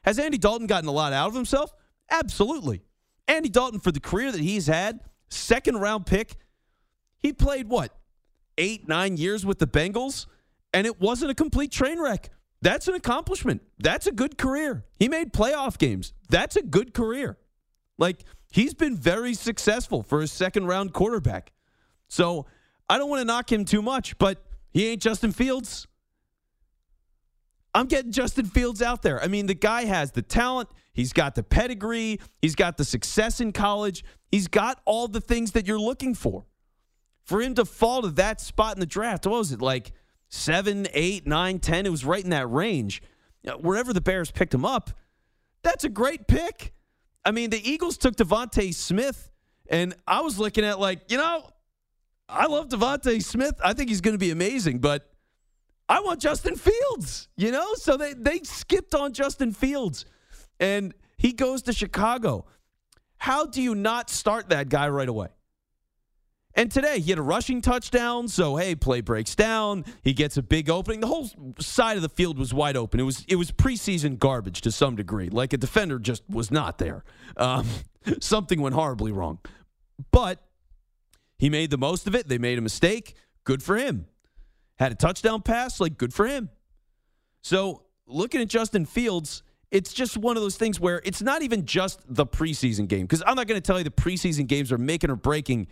[0.04, 1.72] Has Andy Dalton gotten a lot out of himself?
[2.10, 2.82] Absolutely.
[3.26, 6.36] Andy Dalton, for the career that he's had, second round pick,
[7.20, 7.96] he played what,
[8.58, 10.26] eight, nine years with the Bengals,
[10.74, 12.30] and it wasn't a complete train wreck.
[12.60, 13.62] That's an accomplishment.
[13.78, 14.84] That's a good career.
[14.98, 16.12] He made playoff games.
[16.28, 17.38] That's a good career.
[17.98, 21.52] Like, he's been very successful for a second round quarterback.
[22.12, 22.44] So
[22.90, 25.86] I don't want to knock him too much, but he ain't Justin Fields.
[27.74, 29.18] I'm getting Justin Fields out there.
[29.22, 33.40] I mean, the guy has the talent, he's got the pedigree, he's got the success
[33.40, 36.44] in college, he's got all the things that you're looking for.
[37.24, 39.92] For him to fall to that spot in the draft, what was it, like
[40.28, 41.86] seven, eight, nine, ten?
[41.86, 43.00] It was right in that range.
[43.42, 44.90] You know, wherever the Bears picked him up,
[45.62, 46.74] that's a great pick.
[47.24, 49.30] I mean, the Eagles took DeVonta Smith,
[49.70, 51.46] and I was looking at like, you know,
[52.32, 53.54] I love DeVonta Smith.
[53.62, 55.12] I think he's going to be amazing, but
[55.88, 57.74] I want Justin Fields, you know?
[57.74, 60.06] So they, they skipped on Justin Fields
[60.58, 62.46] and he goes to Chicago.
[63.18, 65.28] How do you not start that guy right away?
[66.54, 69.84] And today he had a rushing touchdown, so hey, play breaks down.
[70.02, 71.00] He gets a big opening.
[71.00, 73.00] The whole side of the field was wide open.
[73.00, 75.30] It was it was preseason garbage to some degree.
[75.30, 77.04] Like a defender just was not there.
[77.38, 77.66] Um,
[78.20, 79.38] something went horribly wrong,
[80.10, 80.42] but
[81.42, 82.28] he made the most of it.
[82.28, 83.16] They made a mistake.
[83.42, 84.06] Good for him.
[84.78, 85.80] Had a touchdown pass.
[85.80, 86.50] Like good for him.
[87.40, 91.66] So looking at Justin Fields, it's just one of those things where it's not even
[91.66, 94.78] just the preseason game because I'm not going to tell you the preseason games are
[94.78, 95.66] making or breaking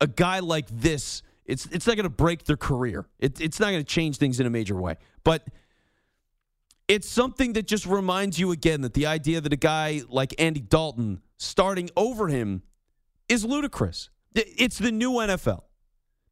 [0.00, 3.06] a guy like this, it's it's not going to break their career.
[3.20, 4.96] It, it's not going to change things in a major way.
[5.22, 5.46] But
[6.88, 10.62] it's something that just reminds you again that the idea that a guy like Andy
[10.62, 12.64] Dalton starting over him
[13.28, 14.10] is ludicrous.
[14.34, 15.62] It's the new NFL.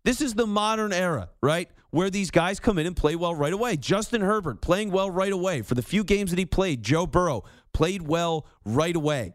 [0.04, 1.68] This is the modern era, right?
[1.90, 3.76] Where these guys come in and play well right away.
[3.76, 5.62] Justin Herbert playing well right away.
[5.62, 9.34] For the few games that he played, Joe Burrow played well right away.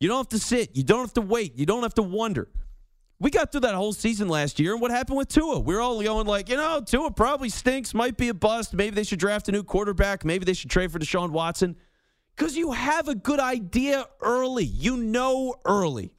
[0.00, 0.76] You don't have to sit.
[0.76, 1.56] You don't have to wait.
[1.56, 2.48] You don't have to wonder.
[3.20, 5.58] We got through that whole season last year, and what happened with Tua?
[5.58, 8.74] We are all going like, you know, Tua probably stinks, might be a bust.
[8.74, 10.24] Maybe they should draft a new quarterback.
[10.24, 11.76] Maybe they should trade for Deshaun Watson.
[12.36, 14.64] Because you have a good idea early.
[14.64, 16.12] You know early.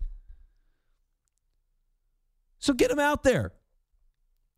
[2.60, 3.52] So get him out there.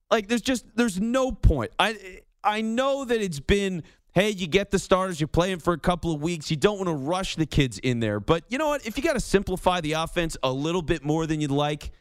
[0.09, 1.71] Like there's just there's no point.
[1.79, 3.83] I I know that it's been
[4.13, 6.51] hey, you get the starters, you're playing for a couple of weeks.
[6.51, 8.19] You don't want to rush the kids in there.
[8.19, 8.85] But you know what?
[8.85, 11.91] If you got to simplify the offense a little bit more than you'd like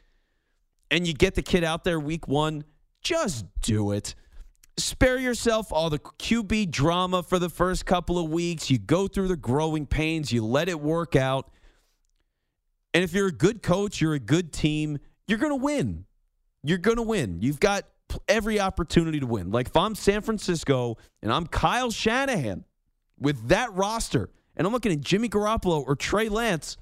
[0.91, 2.65] and you get the kid out there week 1,
[3.01, 4.15] just do it.
[4.77, 8.71] Spare yourself all the QB drama for the first couple of weeks.
[8.71, 11.51] You go through the growing pains, you let it work out.
[12.93, 14.99] And if you're a good coach, you're a good team,
[15.31, 16.05] you're going to win.
[16.65, 17.39] You're going to win.
[17.41, 17.85] You've got
[18.29, 19.53] every opportunity to win.
[19.53, 22.65] Like if I'm San Francisco and I'm Kyle Shanahan
[23.17, 26.77] with that roster and I'm looking at Jimmy Garoppolo or Trey Lance,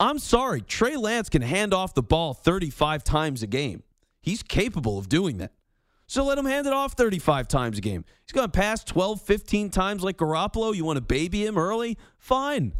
[0.00, 3.82] I'm sorry, Trey Lance can hand off the ball 35 times a game.
[4.22, 5.52] He's capable of doing that.
[6.06, 8.04] So let him hand it off 35 times a game.
[8.26, 10.74] He's going to pass 12, 15 times like Garoppolo.
[10.74, 11.98] You want to baby him early?
[12.18, 12.72] Fine.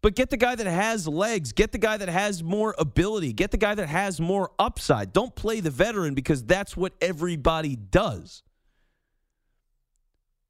[0.00, 1.52] But get the guy that has legs.
[1.52, 3.32] Get the guy that has more ability.
[3.32, 5.12] Get the guy that has more upside.
[5.12, 8.42] Don't play the veteran because that's what everybody does.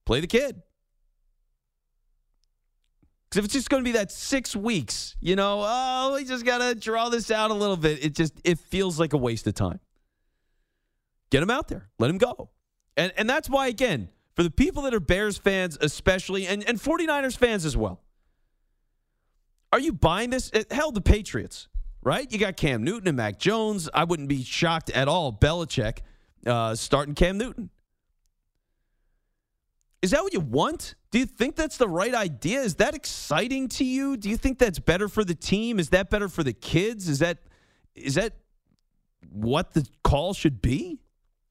[0.04, 0.62] Play the kid.
[3.28, 6.44] Because if it's just going to be that six weeks, you know, oh, we just
[6.46, 8.04] got to draw this out a little bit.
[8.04, 9.80] It just it feels like a waste of time.
[11.30, 11.90] Get him out there.
[11.98, 12.50] Let him go.
[12.96, 16.78] And and that's why again, for the people that are Bears fans especially and and
[16.78, 18.02] 49ers fans as well.
[19.72, 20.50] Are you buying this?
[20.52, 21.68] Eh, hell, the Patriots,
[22.02, 22.30] right?
[22.30, 23.88] You got Cam Newton and Mac Jones.
[23.92, 25.32] I wouldn't be shocked at all.
[25.32, 25.98] Belichick
[26.46, 27.70] uh, starting Cam Newton.
[30.00, 30.94] Is that what you want?
[31.10, 32.60] Do you think that's the right idea?
[32.60, 34.16] Is that exciting to you?
[34.16, 35.78] Do you think that's better for the team?
[35.80, 37.08] Is that better for the kids?
[37.08, 37.38] Is that
[37.94, 38.34] is that
[39.30, 41.00] what the call should be?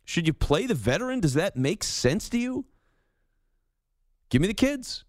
[0.06, 1.20] Should you play the veteran?
[1.20, 2.66] Does that make sense to you?
[4.30, 5.04] Give me the kids.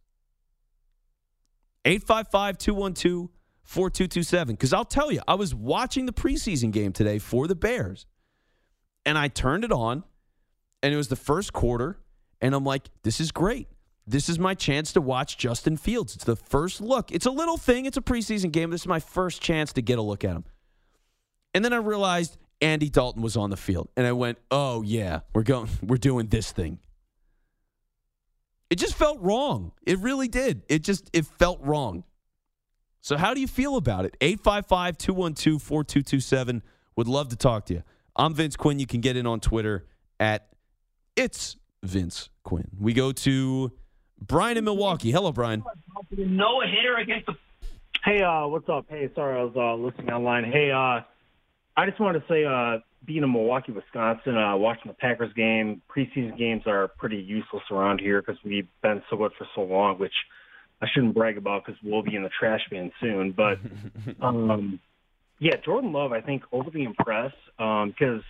[1.88, 3.28] 855 212
[3.62, 4.54] 4227.
[4.54, 8.06] Because I'll tell you, I was watching the preseason game today for the Bears,
[9.06, 10.04] and I turned it on,
[10.82, 11.98] and it was the first quarter,
[12.40, 13.68] and I'm like, this is great.
[14.06, 16.14] This is my chance to watch Justin Fields.
[16.14, 17.10] It's the first look.
[17.10, 18.70] It's a little thing, it's a preseason game.
[18.70, 20.44] This is my first chance to get a look at him.
[21.54, 25.20] And then I realized Andy Dalton was on the field, and I went, oh, yeah,
[25.34, 26.80] we're going, we're doing this thing.
[28.70, 29.72] It just felt wrong.
[29.86, 30.62] It really did.
[30.68, 32.04] It just it felt wrong.
[33.00, 34.16] So how do you feel about it?
[34.20, 36.62] 855-212-4227.
[36.96, 37.84] Would love to talk to you.
[38.16, 38.80] I'm Vince Quinn.
[38.80, 39.86] You can get in on Twitter
[40.18, 40.48] at
[41.16, 42.68] it's Vince Quinn.
[42.78, 43.72] We go to
[44.20, 45.12] Brian in Milwaukee.
[45.12, 45.62] Hello, Brian.
[46.16, 47.34] No hitter against the.
[48.04, 48.86] Hey, uh, what's up?
[48.88, 50.44] Hey, sorry, I was uh, listening online.
[50.44, 51.00] Hey, uh,
[51.76, 55.82] I just wanted to say, uh, being in Milwaukee, Wisconsin, uh, watching the Packers game,
[55.94, 59.98] preseason games are pretty useless around here because we've been so good for so long,
[59.98, 60.12] which
[60.82, 63.32] I shouldn't brag about because we'll be in the trash bin soon.
[63.32, 63.58] But
[64.20, 64.80] um,
[65.38, 68.24] yeah, Jordan Love, I think overly impressed because um,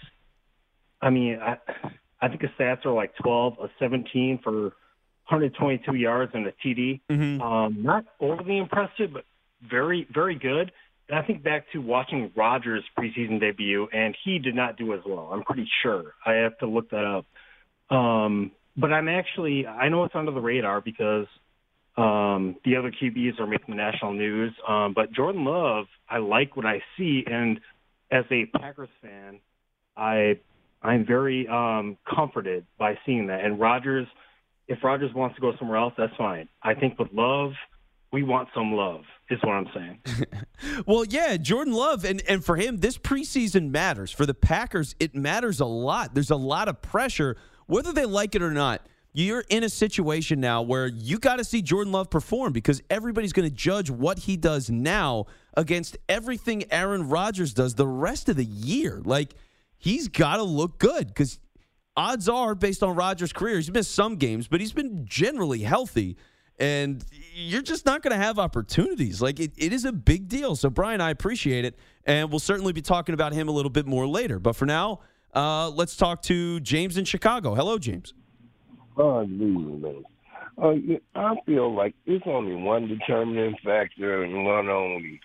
[1.00, 1.56] I mean, I
[2.20, 4.62] I think his stats are like 12, a 17 for
[5.30, 7.00] 122 yards and a TD.
[7.10, 7.40] Mm-hmm.
[7.40, 9.24] Um, not overly impressive, but
[9.68, 10.72] very very good.
[11.08, 15.00] And I think back to watching Rodgers' preseason debut, and he did not do as
[15.06, 15.30] well.
[15.32, 16.14] I'm pretty sure.
[16.26, 17.96] I have to look that up.
[17.96, 21.26] Um, but I'm actually, I know it's under the radar because
[21.96, 24.52] um, the other QBs are making the national news.
[24.68, 27.58] Um, but Jordan Love, I like what I see, and
[28.10, 29.40] as a Packers fan,
[29.96, 30.38] I
[30.80, 33.44] I'm very um, comforted by seeing that.
[33.44, 34.06] And Rodgers,
[34.68, 36.48] if Rodgers wants to go somewhere else, that's fine.
[36.62, 37.52] I think with Love,
[38.12, 40.00] we want some love is what I'm saying.
[40.86, 44.10] well, yeah, Jordan Love, and, and for him, this preseason matters.
[44.10, 46.14] For the Packers, it matters a lot.
[46.14, 47.36] There's a lot of pressure,
[47.66, 48.86] whether they like it or not.
[49.14, 53.32] You're in a situation now where you got to see Jordan Love perform because everybody's
[53.32, 58.36] going to judge what he does now against everything Aaron Rodgers does the rest of
[58.36, 59.00] the year.
[59.04, 59.34] Like,
[59.76, 61.40] he's got to look good because
[61.96, 66.16] odds are, based on Rodgers' career, he's missed some games, but he's been generally healthy
[66.58, 69.22] and you're just not going to have opportunities.
[69.22, 70.56] Like it, it is a big deal.
[70.56, 73.86] So Brian, I appreciate it, and we'll certainly be talking about him a little bit
[73.86, 74.38] more later.
[74.38, 75.00] But for now,
[75.34, 77.54] uh, let's talk to James in Chicago.
[77.54, 78.14] Hello, James.
[78.96, 80.04] Oh, man.
[80.60, 80.74] Uh,
[81.14, 85.20] I feel like it's only one determining factor and one only,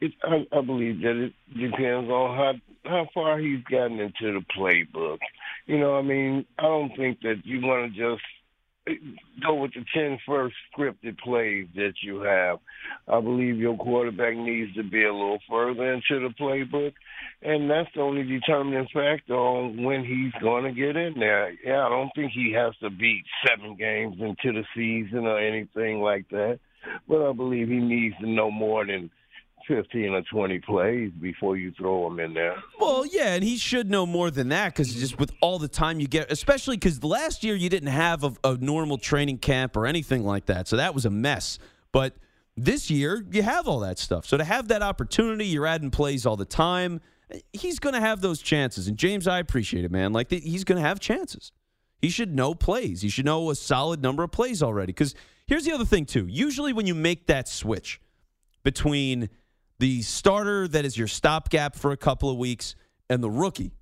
[0.00, 2.52] it, I, I believe that it depends on how
[2.84, 5.18] how far he's gotten into the playbook.
[5.66, 8.24] You know, I mean, I don't think that you want to just
[9.42, 12.58] go with the 10 first scripted plays that you have.
[13.08, 16.92] I believe your quarterback needs to be a little further into the playbook,
[17.42, 21.52] and that's the only determining factor on when he's going to get in there.
[21.64, 26.00] Yeah, I don't think he has to beat seven games into the season or anything
[26.00, 26.58] like that,
[27.08, 29.10] but I believe he needs to know more than–
[29.66, 32.56] 15 or 20 plays before you throw him in there.
[32.78, 36.00] Well, yeah, and he should know more than that because just with all the time
[36.00, 39.86] you get, especially because last year you didn't have a, a, normal training camp or
[39.86, 40.68] anything like that.
[40.68, 41.58] So that was a mess.
[41.92, 42.16] But
[42.56, 44.26] this year you have all that stuff.
[44.26, 47.00] So to have that opportunity, you're adding plays all the time.
[47.52, 48.88] He's going to have those chances.
[48.88, 50.12] And James, I appreciate it, man.
[50.12, 51.52] Like he's going to have chances.
[52.00, 53.02] He should know plays.
[53.02, 54.92] He should know a solid number of plays already.
[54.92, 55.14] Because
[55.46, 56.26] here's the other thing, too.
[56.26, 58.00] Usually when you make that switch
[58.64, 59.28] between–
[59.82, 62.76] the starter that is your stopgap for a couple of weeks
[63.10, 63.72] and the rookie.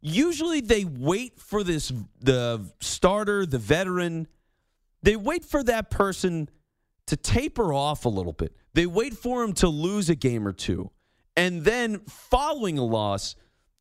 [0.00, 4.26] Usually they wait for this the starter, the veteran,
[5.04, 6.48] they wait for that person
[7.06, 8.56] to taper off a little bit.
[8.74, 10.90] They wait for him to lose a game or two.
[11.36, 13.36] And then following a loss,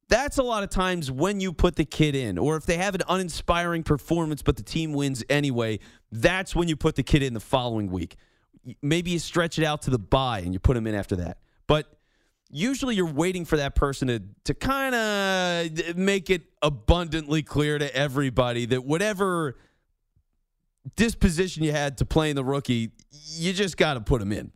[0.07, 2.37] that's a lot of times when you put the kid in.
[2.37, 5.79] Or if they have an uninspiring performance but the team wins anyway,
[6.11, 8.17] that's when you put the kid in the following week
[8.81, 11.37] maybe you stretch it out to the bye and you put them in after that.
[11.67, 11.87] But
[12.49, 17.95] usually you're waiting for that person to to kind of make it abundantly clear to
[17.95, 19.57] everybody that whatever
[20.95, 22.91] disposition you had to playing the rookie,
[23.35, 24.51] you just got to put them in.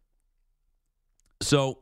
[1.42, 1.80] So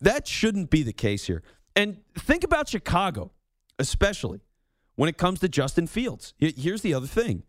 [0.00, 1.42] that shouldn't be the case here.
[1.76, 3.30] And think about Chicago,
[3.78, 4.40] especially
[4.96, 6.34] when it comes to Justin Fields.
[6.38, 7.44] Here's the other thing.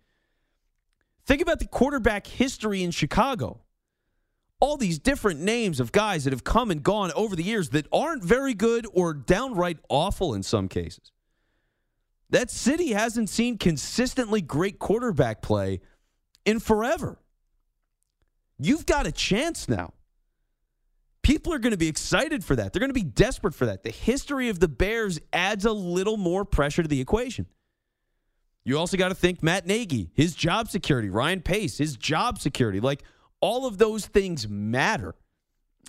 [1.26, 3.63] Think about the quarterback history in Chicago
[4.64, 7.86] all these different names of guys that have come and gone over the years that
[7.92, 11.12] aren't very good or downright awful in some cases.
[12.30, 15.82] That city hasn't seen consistently great quarterback play
[16.46, 17.20] in forever.
[18.58, 19.92] You've got a chance now.
[21.24, 22.72] People are going to be excited for that.
[22.72, 23.84] They're going to be desperate for that.
[23.84, 27.48] The history of the Bears adds a little more pressure to the equation.
[28.64, 32.80] You also got to think Matt Nagy, his job security, Ryan Pace, his job security.
[32.80, 33.04] Like
[33.44, 35.16] all of those things matter.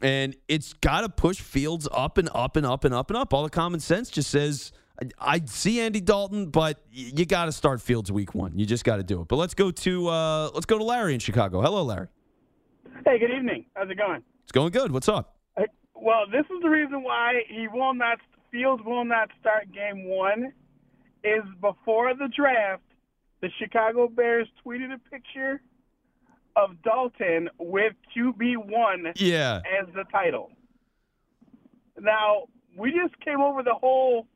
[0.02, 3.32] And it's got to push Fields up and up and up and up and up.
[3.32, 4.72] All the common sense just says,
[5.20, 8.58] I, see Andy Dalton, but you got to start Fields week one.
[8.58, 9.28] You just got to do it.
[9.28, 11.62] But let's go to uh, let's go to Larry in Chicago.
[11.62, 12.08] Hello, Larry.
[13.04, 13.66] Hey, good evening.
[13.74, 14.22] How's it going?
[14.42, 14.90] It's going good.
[14.90, 15.36] What's up?
[15.94, 18.18] Well, this is the reason why he will not
[18.50, 20.52] Fields will not start game one.
[21.22, 22.82] Is before the draft,
[23.40, 25.62] the Chicago Bears tweeted a picture
[26.56, 29.60] of Dalton with QB1 yeah.
[29.80, 30.50] as the title.
[32.00, 32.44] Now,
[32.76, 34.26] we just came over the whole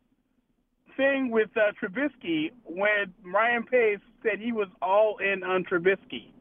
[0.97, 6.33] thing with uh, Trubisky when Ryan Pace said he was all in on Trubisky.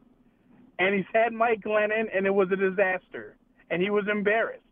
[0.78, 3.36] And he's had Mike Glennon, and it was a disaster.
[3.70, 4.62] And he was embarrassed.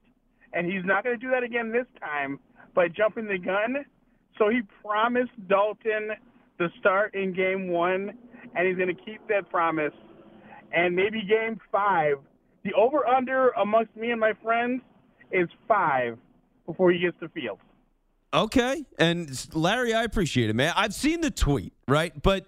[0.53, 2.39] And he's not going to do that again this time
[2.75, 3.85] by jumping the gun.
[4.39, 6.11] So he promised Dalton
[6.59, 8.13] the start in game one,
[8.55, 9.93] and he's going to keep that promise
[10.77, 12.19] and maybe game five.
[12.63, 14.83] The over under amongst me and my friends
[15.33, 16.19] is five
[16.67, 17.59] before he gets to field.
[18.35, 18.85] Okay.
[18.99, 20.75] And Larry, I appreciate it, man.
[20.77, 22.13] I've seen the tweet, right?
[22.23, 22.47] But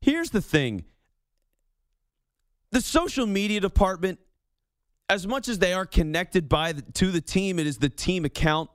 [0.00, 0.84] here's the thing
[2.70, 4.20] the social media department,
[5.08, 8.24] as much as they are connected by the, to the team, it is the team
[8.24, 8.70] account.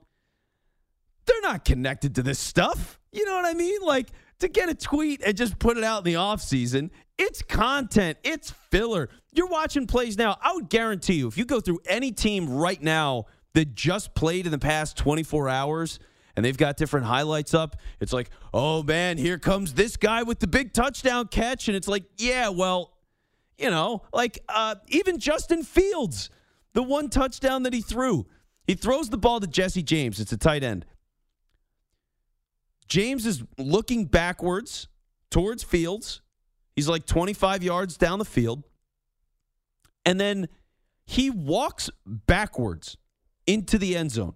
[1.24, 2.98] They're not connected to this stuff.
[3.12, 3.80] You know what I mean?
[3.82, 4.08] Like
[4.40, 8.50] to get a tweet and just put it out in the offseason it's content, it's
[8.50, 9.10] filler.
[9.32, 10.38] You're watching plays now.
[10.40, 14.46] I would guarantee you, if you go through any team right now that just played
[14.46, 15.98] in the past 24 hours,
[16.34, 17.76] and they've got different highlights up.
[18.00, 21.68] It's like, oh man, here comes this guy with the big touchdown catch.
[21.68, 22.96] And it's like, yeah, well,
[23.58, 26.30] you know, like uh, even Justin Fields,
[26.72, 28.24] the one touchdown that he threw,
[28.66, 30.20] he throws the ball to Jesse James.
[30.20, 30.86] It's a tight end.
[32.90, 34.88] James is looking backwards
[35.30, 36.20] towards Fields.
[36.74, 38.64] He's like 25 yards down the field.
[40.04, 40.48] And then
[41.06, 42.96] he walks backwards
[43.46, 44.34] into the end zone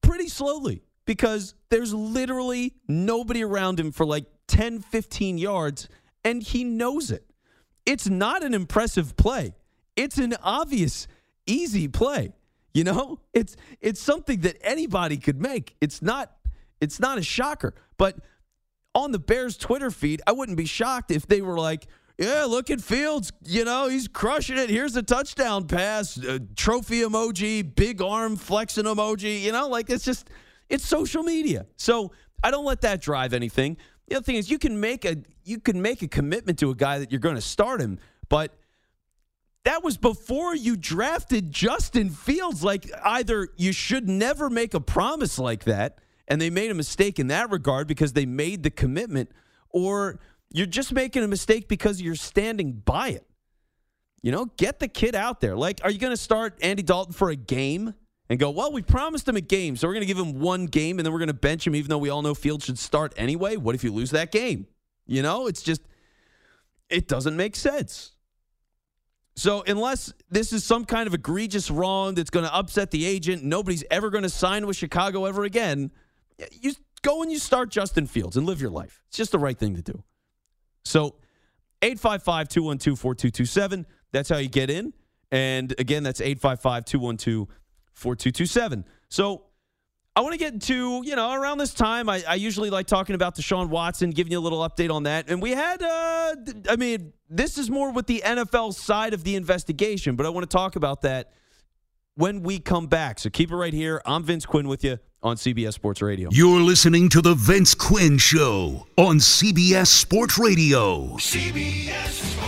[0.00, 5.88] pretty slowly because there's literally nobody around him for like 10, 15 yards,
[6.24, 7.24] and he knows it.
[7.84, 9.54] It's not an impressive play.
[9.96, 11.06] It's an obvious,
[11.46, 12.32] easy play.
[12.72, 15.76] You know, it's it's something that anybody could make.
[15.80, 16.32] It's not
[16.80, 17.74] it's not a shocker.
[17.96, 18.18] But
[18.94, 21.86] on the Bears Twitter feed, I wouldn't be shocked if they were like,
[22.18, 23.32] yeah, look at Fields.
[23.44, 24.68] You know, he's crushing it.
[24.68, 29.40] Here's a touchdown pass, uh, trophy emoji, big arm flexing emoji.
[29.40, 30.28] You know, like it's just,
[30.68, 31.66] it's social media.
[31.76, 32.12] So
[32.42, 33.78] I don't let that drive anything.
[34.08, 36.74] The other thing is you can make a you can make a commitment to a
[36.74, 38.56] guy that you're going to start him, but
[39.64, 42.62] that was before you drafted Justin Fields.
[42.62, 45.98] Like either you should never make a promise like that,
[46.30, 49.30] and they made a mistake in that regard because they made the commitment,
[49.68, 50.20] or
[50.52, 53.26] you're just making a mistake because you're standing by it.
[54.22, 55.56] You know, get the kid out there.
[55.56, 57.94] Like, are you going to start Andy Dalton for a game
[58.28, 60.66] and go, well, we promised him a game, so we're going to give him one
[60.66, 62.78] game and then we're going to bench him, even though we all know Fields should
[62.78, 63.56] start anyway?
[63.56, 64.68] What if you lose that game?
[65.06, 65.82] You know, it's just,
[66.88, 68.12] it doesn't make sense.
[69.34, 73.42] So, unless this is some kind of egregious wrong that's going to upset the agent,
[73.42, 75.90] nobody's ever going to sign with Chicago ever again,
[76.52, 76.72] you
[77.02, 79.02] go and you start Justin Fields and live your life.
[79.08, 80.02] It's just the right thing to do.
[80.84, 81.16] So
[81.82, 83.86] 855 212 4227.
[84.12, 84.92] That's how you get in.
[85.30, 87.48] And again, that's 855 212
[87.94, 88.84] 4227.
[89.08, 89.44] So
[90.16, 93.14] I want to get into, you know, around this time, I, I usually like talking
[93.14, 95.30] about Deshaun Watson, giving you a little update on that.
[95.30, 96.34] And we had, uh,
[96.68, 100.48] I mean, this is more with the NFL side of the investigation, but I want
[100.48, 101.32] to talk about that
[102.16, 103.20] when we come back.
[103.20, 104.02] So keep it right here.
[104.04, 106.30] I'm Vince Quinn with you on CBS Sports Radio.
[106.32, 111.16] You're listening to The Vince Quinn Show on CBS Sports Radio.
[111.16, 112.39] CBS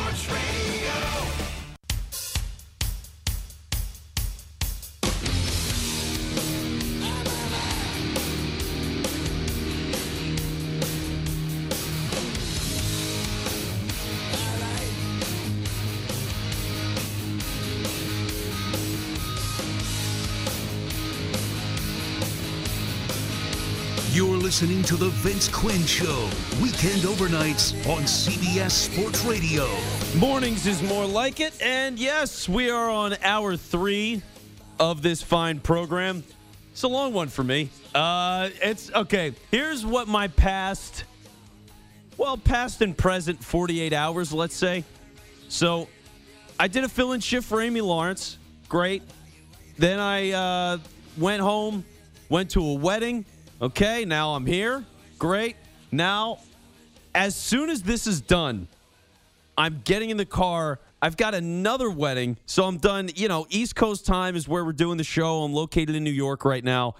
[24.52, 26.28] listening to The Vince Quinn Show,
[26.60, 29.66] weekend overnights on CBS Sports Radio.
[30.18, 31.54] Mornings is more like it.
[31.62, 34.20] And yes, we are on hour three
[34.78, 36.22] of this fine program.
[36.70, 37.70] It's a long one for me.
[37.94, 39.32] Uh, it's okay.
[39.50, 41.04] Here's what my past,
[42.18, 44.84] well, past and present 48 hours, let's say.
[45.48, 45.88] So
[46.60, 48.36] I did a fill in shift for Amy Lawrence.
[48.68, 49.02] Great.
[49.78, 50.78] Then I uh,
[51.16, 51.86] went home,
[52.28, 53.24] went to a wedding.
[53.62, 54.84] Okay, now I'm here.
[55.20, 55.54] Great.
[55.92, 56.38] Now,
[57.14, 58.66] as soon as this is done,
[59.56, 60.80] I'm getting in the car.
[61.00, 63.10] I've got another wedding, so I'm done.
[63.14, 65.44] You know, East Coast time is where we're doing the show.
[65.44, 66.96] I'm located in New York right now.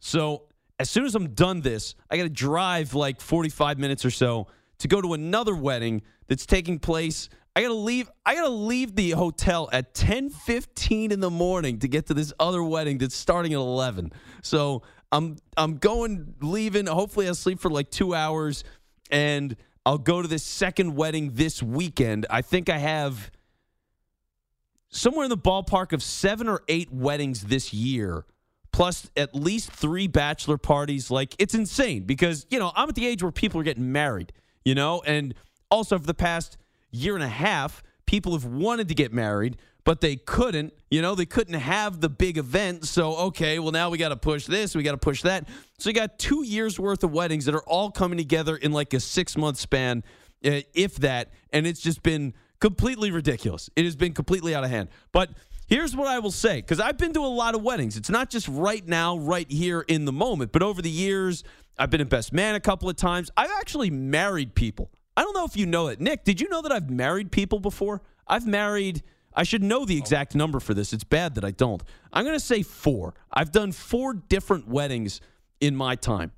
[0.00, 0.44] So
[0.80, 4.46] as soon as I'm done this, I got to drive like 45 minutes or so
[4.78, 7.28] to go to another wedding that's taking place.
[7.54, 11.78] I got to leave I got to leave the hotel at 10:15 in the morning
[11.80, 14.12] to get to this other wedding that's starting at 11.
[14.42, 14.82] So,
[15.12, 16.86] I'm I'm going leaving.
[16.86, 18.64] Hopefully I'll sleep for like 2 hours
[19.10, 22.26] and I'll go to this second wedding this weekend.
[22.28, 23.30] I think I have
[24.88, 28.24] somewhere in the ballpark of 7 or 8 weddings this year
[28.76, 31.10] plus at least three bachelor parties.
[31.10, 34.34] Like it's insane because you know I'm at the age where people are getting married,
[34.66, 35.34] you know, and
[35.70, 36.58] also for the past
[36.90, 40.74] year and a half, people have wanted to get married, but they couldn't.
[40.90, 42.84] You know, they couldn't have the big event.
[42.84, 45.48] So okay, well now we got to push this, we got to push that.
[45.78, 48.92] So you got two years worth of weddings that are all coming together in like
[48.92, 50.04] a six month span,
[50.44, 53.70] uh, if that, and it's just been completely ridiculous.
[53.76, 55.30] It has been completely out of hand, but.
[55.68, 57.96] Here's what I will say because I've been to a lot of weddings.
[57.96, 61.42] It's not just right now, right here in the moment, but over the years,
[61.76, 63.32] I've been a best man a couple of times.
[63.36, 64.92] I've actually married people.
[65.16, 66.00] I don't know if you know it.
[66.00, 68.00] Nick, did you know that I've married people before?
[68.28, 69.02] I've married,
[69.36, 70.94] I should know the exact number for this.
[70.94, 71.82] It's bad that I don't.
[72.12, 73.14] I'm going to say four.
[73.30, 75.20] I've done four different weddings
[75.60, 76.32] in my time.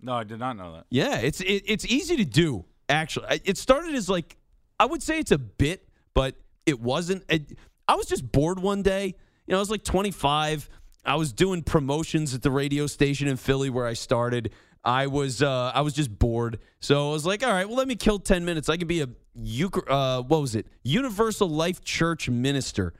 [0.00, 0.86] No, I did not know that.
[0.90, 2.64] Yeah, it's it, it's easy to do.
[2.88, 4.36] Actually, it started as like
[4.78, 7.24] I would say it's a bit, but it wasn't.
[7.28, 9.06] It, I was just bored one day.
[9.06, 10.70] You know, I was like 25.
[11.04, 14.52] I was doing promotions at the radio station in Philly where I started.
[14.82, 17.88] I was uh, I was just bored, so I was like, all right, well, let
[17.88, 18.68] me kill 10 minutes.
[18.68, 20.66] I could be a uh, what was it?
[20.82, 22.94] Universal Life Church minister.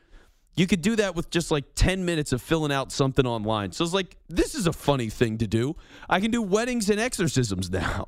[0.57, 3.73] You could do that with just like 10 minutes of filling out something online.
[3.73, 5.77] So it's like, this is a funny thing to do.
[6.09, 8.07] I can do weddings and exorcisms now.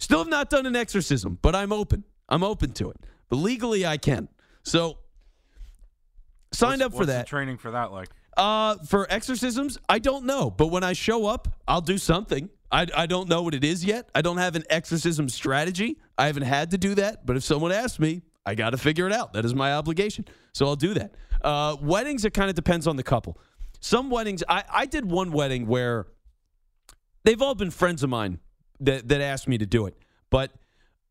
[0.00, 2.04] Still have not done an exorcism, but I'm open.
[2.28, 2.96] I'm open to it.
[3.28, 4.28] But legally, I can.
[4.64, 4.98] So
[6.52, 7.26] signed What's- up for what's that.
[7.26, 8.08] The training for that, like.
[8.36, 10.50] Uh, for exorcisms, I don't know.
[10.50, 12.48] But when I show up, I'll do something.
[12.72, 14.08] I, I don't know what it is yet.
[14.14, 15.98] I don't have an exorcism strategy.
[16.16, 17.26] I haven't had to do that.
[17.26, 19.34] But if someone asks me, I got to figure it out.
[19.34, 20.24] That is my obligation.
[20.54, 21.14] So I'll do that.
[21.42, 23.38] Uh, weddings, it kind of depends on the couple.
[23.80, 26.06] Some weddings, I, I did one wedding where
[27.24, 28.38] they've all been friends of mine
[28.80, 29.96] that, that asked me to do it.
[30.30, 30.50] But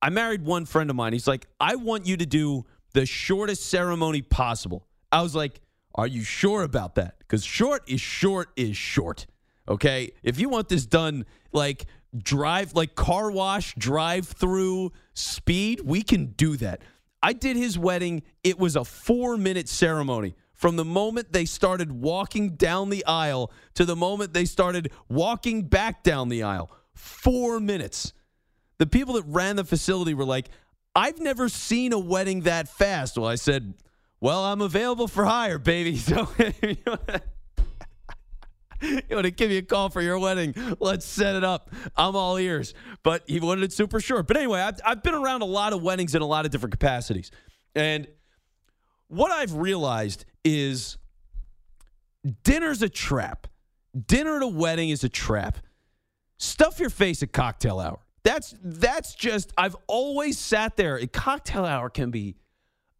[0.02, 1.14] I married one friend of mine.
[1.14, 4.88] He's like, I want you to do the shortest ceremony possible.
[5.12, 5.62] I was like,
[5.94, 7.20] Are you sure about that?
[7.20, 9.28] Because short is short is short.
[9.68, 10.12] Okay.
[10.24, 11.86] If you want this done like
[12.18, 16.82] drive, like car wash, drive through speed, we can do that.
[17.24, 18.24] I did his wedding.
[18.44, 20.36] It was a four minute ceremony.
[20.54, 25.64] From the moment they started walking down the aisle to the moment they started walking
[25.64, 28.14] back down the aisle, four minutes.
[28.78, 30.50] The people that ran the facility were like,
[30.96, 33.18] I've never seen a wedding that fast.
[33.18, 33.74] Well, I said,
[34.20, 35.98] Well, I'm available for hire, baby.
[35.98, 36.28] So
[38.82, 40.54] you want to give me a call for your wedding?
[40.80, 41.72] Let's set it up.
[41.96, 42.74] I'm all ears.
[43.04, 44.28] But he wanted it super short.
[44.28, 46.72] But anyway, I've, I've been around a lot of weddings in a lot of different
[46.72, 47.32] capacities.
[47.76, 48.08] And
[49.08, 50.98] what I've realized is
[52.44, 53.48] dinner's a trap.
[54.08, 55.58] Dinner at a wedding is a trap.
[56.38, 58.00] Stuff your face at cocktail hour.
[58.24, 60.96] That's that's just I've always sat there.
[60.96, 62.36] A cocktail hour can be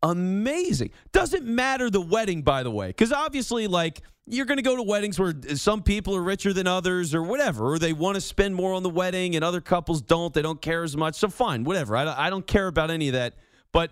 [0.04, 0.92] amazing.
[1.12, 4.84] Doesn't matter the wedding, by the way, because obviously, like you're going to go to
[4.84, 8.56] weddings where some people are richer than others, or whatever, or they want to spend
[8.56, 10.34] more on the wedding, and other couples don't.
[10.34, 11.16] They don't care as much.
[11.16, 11.96] So fine, whatever.
[11.96, 13.36] I I don't care about any of that.
[13.72, 13.92] But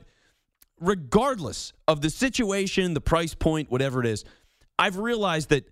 [0.80, 4.24] regardless of the situation, the price point, whatever it is,
[4.78, 5.70] I've realized that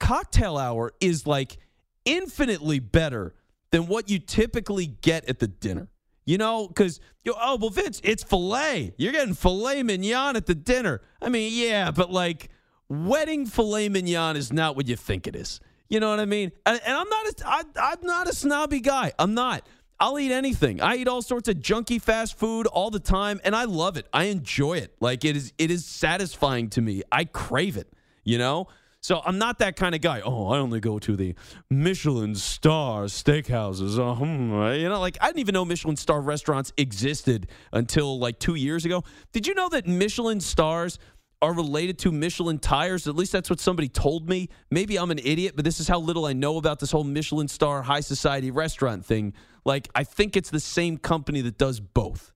[0.00, 1.58] cocktail hour is like
[2.04, 3.34] infinitely better
[3.70, 5.88] than what you typically get at the dinner.
[6.24, 8.94] You know, because oh well, Vince, it's filet.
[8.96, 11.00] You're getting filet mignon at the dinner.
[11.20, 12.50] I mean, yeah, but like
[12.88, 15.60] wedding filet mignon is not what you think it is.
[15.88, 16.52] You know what I mean?
[16.64, 19.12] And, and I'm not a, I, I'm not a snobby guy.
[19.18, 19.66] I'm not.
[19.98, 20.80] I'll eat anything.
[20.80, 24.06] I eat all sorts of junky fast food all the time, and I love it.
[24.12, 24.94] I enjoy it.
[25.00, 27.02] Like it is, it is satisfying to me.
[27.10, 27.92] I crave it.
[28.24, 28.68] You know.
[29.02, 30.20] So I'm not that kind of guy.
[30.20, 31.34] Oh, I only go to the
[31.68, 33.98] Michelin star steakhouses.
[33.98, 38.38] Uh, hmm, you know, like I didn't even know Michelin star restaurants existed until like
[38.38, 39.02] two years ago.
[39.32, 41.00] Did you know that Michelin stars
[41.42, 43.08] are related to Michelin tires?
[43.08, 44.48] At least that's what somebody told me.
[44.70, 47.48] Maybe I'm an idiot, but this is how little I know about this whole Michelin
[47.48, 49.34] star high society restaurant thing.
[49.64, 52.32] Like, I think it's the same company that does both.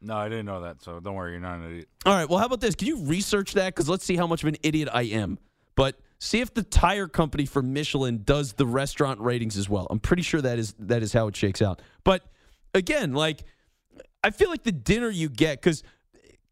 [0.00, 0.82] No, I didn't know that.
[0.82, 1.88] So don't worry, you're not an idiot.
[2.04, 2.28] All right.
[2.28, 2.74] Well, how about this?
[2.74, 3.76] Can you research that?
[3.76, 5.38] Because let's see how much of an idiot I am.
[5.80, 9.86] But see if the tire company for Michelin does the restaurant ratings as well.
[9.88, 11.80] I'm pretty sure that is that is how it shakes out.
[12.04, 12.22] But
[12.74, 13.44] again, like
[14.22, 15.82] I feel like the dinner you get because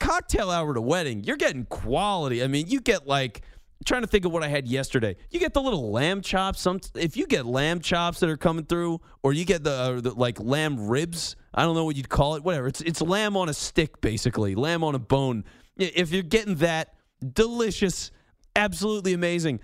[0.01, 2.43] cocktail hour a wedding, you're getting quality.
[2.43, 3.43] I mean, you get like
[3.85, 5.15] trying to think of what I had yesterday.
[5.31, 6.63] You get the little lamb chops.
[6.63, 10.01] Some if you get lamb chops that are coming through, or you get the, uh,
[10.01, 11.37] the like lamb ribs.
[11.53, 12.45] I don't know what you'd call it.
[12.45, 12.69] Whatever.
[12.69, 14.55] It's it's lamb on a stick, basically.
[14.55, 15.45] Lamb on a bone.
[15.77, 16.95] If you're getting that,
[17.35, 18.11] delicious
[18.59, 19.61] absolutely amazing.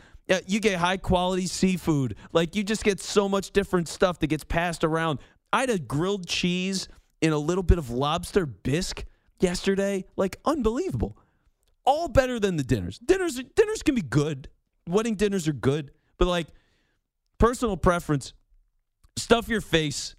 [0.46, 2.16] You get high quality seafood.
[2.32, 5.18] Like you just get so much different stuff that gets passed around.
[5.52, 6.88] I had a grilled cheese
[7.20, 9.04] in a little bit of lobster bisque
[9.40, 10.06] yesterday.
[10.16, 11.18] Like unbelievable.
[11.84, 12.98] All better than the dinners.
[12.98, 14.48] Dinners dinners can be good.
[14.88, 16.46] Wedding dinners are good, but like
[17.38, 18.32] personal preference,
[19.16, 20.14] stuff your face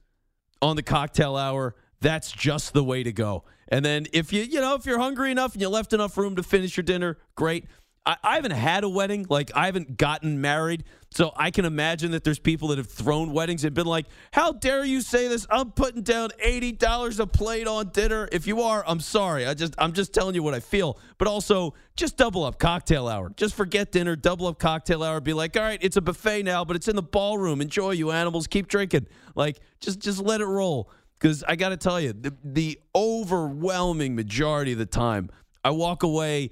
[0.62, 1.76] on the cocktail hour.
[2.02, 3.46] That's just the way to go.
[3.68, 6.36] And then if you you know if you're hungry enough and you left enough room
[6.36, 7.66] to finish your dinner, great.
[8.06, 9.26] I, I haven't had a wedding.
[9.30, 10.84] Like, I haven't gotten married.
[11.12, 14.52] So I can imagine that there's people that have thrown weddings and been like, How
[14.52, 15.48] dare you say this?
[15.50, 18.28] I'm putting down $80 a plate on dinner.
[18.34, 19.46] If you are, I'm sorry.
[19.46, 21.00] I just I'm just telling you what I feel.
[21.18, 23.32] But also just double up cocktail hour.
[23.38, 25.22] Just forget dinner, double up cocktail hour.
[25.22, 27.62] Be like, all right, it's a buffet now, but it's in the ballroom.
[27.62, 28.46] Enjoy you animals.
[28.48, 29.08] Keep drinking.
[29.36, 30.92] Like, just just let it roll.
[31.18, 35.30] Because I gotta tell you, the, the overwhelming majority of the time,
[35.64, 36.52] I walk away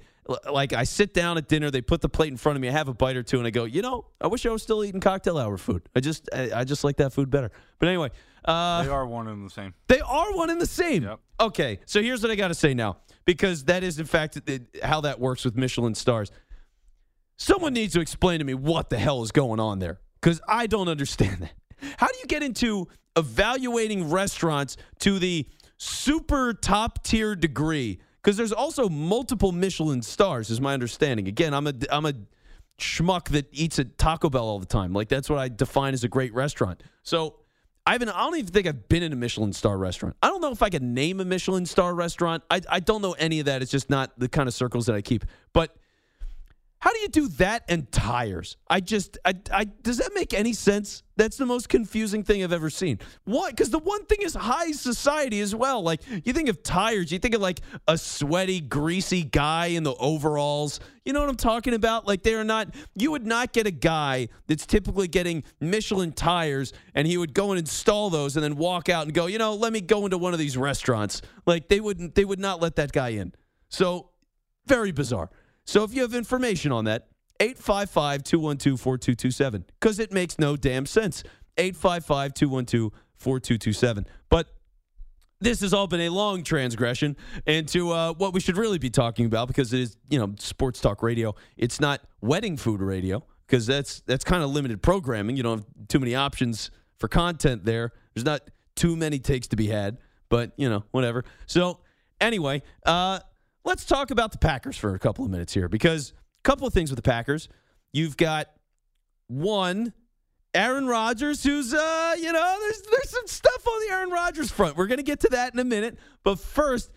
[0.50, 2.72] like I sit down at dinner, they put the plate in front of me, I
[2.72, 4.84] have a bite or two, and I go, you know, I wish I was still
[4.84, 5.88] eating cocktail hour food.
[5.94, 7.50] I just, I, I just like that food better.
[7.78, 8.10] But anyway,
[8.44, 9.74] uh, they are one and the same.
[9.88, 11.02] They are one and the same.
[11.02, 11.20] Yep.
[11.40, 14.38] Okay, so here's what I got to say now, because that is in fact
[14.82, 16.30] how that works with Michelin stars.
[17.36, 20.66] Someone needs to explain to me what the hell is going on there, because I
[20.66, 21.52] don't understand that.
[21.98, 25.46] How do you get into evaluating restaurants to the
[25.76, 28.00] super top tier degree?
[28.24, 31.28] Because there's also multiple Michelin stars, is my understanding.
[31.28, 32.14] Again, I'm a I'm a
[32.78, 34.94] schmuck that eats at Taco Bell all the time.
[34.94, 36.82] Like that's what I define as a great restaurant.
[37.02, 37.36] So
[37.86, 38.08] I haven't.
[38.08, 40.16] I don't even think I've been in a Michelin star restaurant.
[40.22, 42.42] I don't know if I can name a Michelin star restaurant.
[42.50, 43.60] I I don't know any of that.
[43.60, 45.26] It's just not the kind of circles that I keep.
[45.52, 45.76] But
[46.84, 48.58] How do you do that and tires?
[48.68, 51.02] I just, I, I, does that make any sense?
[51.16, 52.98] That's the most confusing thing I've ever seen.
[53.24, 53.52] What?
[53.52, 55.82] Because the one thing is high society as well.
[55.82, 59.94] Like, you think of tires, you think of like a sweaty, greasy guy in the
[59.94, 60.78] overalls.
[61.06, 62.06] You know what I'm talking about?
[62.06, 66.74] Like, they are not, you would not get a guy that's typically getting Michelin tires
[66.94, 69.54] and he would go and install those and then walk out and go, you know,
[69.54, 71.22] let me go into one of these restaurants.
[71.46, 73.32] Like, they wouldn't, they would not let that guy in.
[73.70, 74.10] So,
[74.66, 75.30] very bizarre.
[75.64, 77.08] So if you have information on that,
[77.40, 81.24] 855 212 4227, because it makes no damn sense.
[81.56, 84.06] 855 212 4227.
[84.28, 84.48] But
[85.40, 89.26] this has all been a long transgression into uh, what we should really be talking
[89.26, 91.34] about because it is, you know, sports talk radio.
[91.56, 95.36] It's not wedding food radio because that's that's kind of limited programming.
[95.36, 97.92] You don't have too many options for content there.
[98.14, 99.98] There's not too many takes to be had,
[100.28, 101.24] but you know, whatever.
[101.46, 101.80] So
[102.20, 103.20] anyway, uh,
[103.64, 106.72] let's talk about the Packers for a couple of minutes here because a couple of
[106.72, 107.48] things with the Packers.
[107.92, 108.48] You've got
[109.28, 109.92] one,
[110.54, 114.76] Aaron Rodgers, who's uh, you know, there's there's some stuff on the Aaron Rodgers front.
[114.76, 115.98] We're gonna get to that in a minute.
[116.22, 116.90] But first,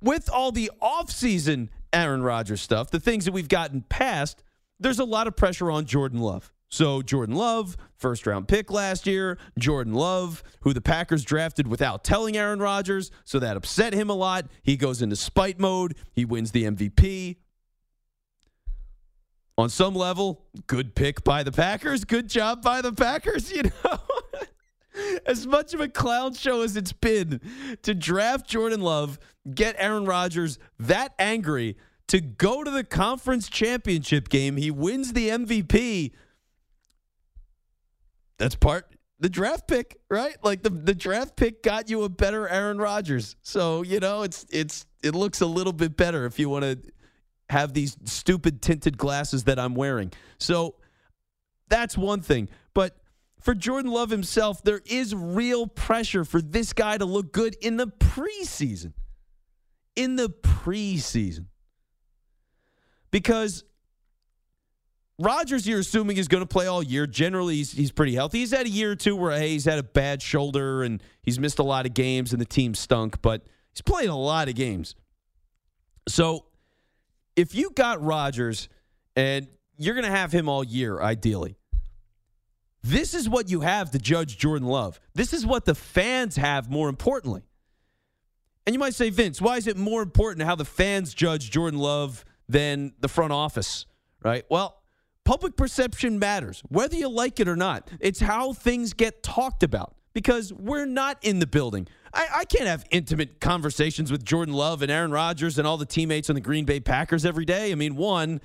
[0.00, 4.42] with all the offseason Aaron Rodgers stuff, the things that we've gotten past,
[4.80, 6.52] there's a lot of pressure on Jordan Love.
[6.72, 12.02] So Jordan Love, first round pick last year, Jordan Love, who the Packers drafted without
[12.02, 14.46] telling Aaron Rodgers, so that upset him a lot.
[14.62, 15.94] He goes into spite mode.
[16.14, 17.36] He wins the MVP.
[19.58, 23.98] On some level, good pick by the Packers, good job by the Packers, you know.
[25.26, 27.38] as much of a clown show as it's been
[27.82, 29.18] to draft Jordan Love,
[29.54, 31.76] get Aaron Rodgers that angry
[32.08, 36.12] to go to the conference championship game, he wins the MVP
[38.38, 40.36] that's part the draft pick, right?
[40.42, 43.36] Like the the draft pick got you a better Aaron Rodgers.
[43.42, 46.80] So, you know, it's it's it looks a little bit better if you want to
[47.48, 50.12] have these stupid tinted glasses that I'm wearing.
[50.38, 50.74] So,
[51.68, 52.48] that's one thing.
[52.74, 52.96] But
[53.40, 57.76] for Jordan Love himself, there is real pressure for this guy to look good in
[57.76, 58.92] the preseason.
[59.94, 61.46] In the preseason.
[63.12, 63.62] Because
[65.22, 67.06] Rodgers, you're assuming is going to play all year.
[67.06, 68.40] Generally, he's, he's pretty healthy.
[68.40, 71.38] He's had a year or two where hey, he's had a bad shoulder and he's
[71.38, 74.56] missed a lot of games and the team stunk, but he's played a lot of
[74.56, 74.96] games.
[76.08, 76.46] So
[77.36, 78.68] if you got Rodgers
[79.14, 79.46] and
[79.76, 81.56] you're going to have him all year, ideally,
[82.82, 85.00] this is what you have to judge Jordan Love.
[85.14, 87.44] This is what the fans have more importantly.
[88.66, 91.78] And you might say, Vince, why is it more important how the fans judge Jordan
[91.78, 93.86] Love than the front office?
[94.24, 94.44] Right?
[94.48, 94.81] Well,
[95.24, 97.88] Public perception matters, whether you like it or not.
[98.00, 101.86] It's how things get talked about because we're not in the building.
[102.12, 105.86] I, I, can't have intimate conversations with Jordan Love and Aaron Rodgers and all the
[105.86, 107.72] teammates on the Green Bay Packers every day.
[107.72, 108.40] I mean, one,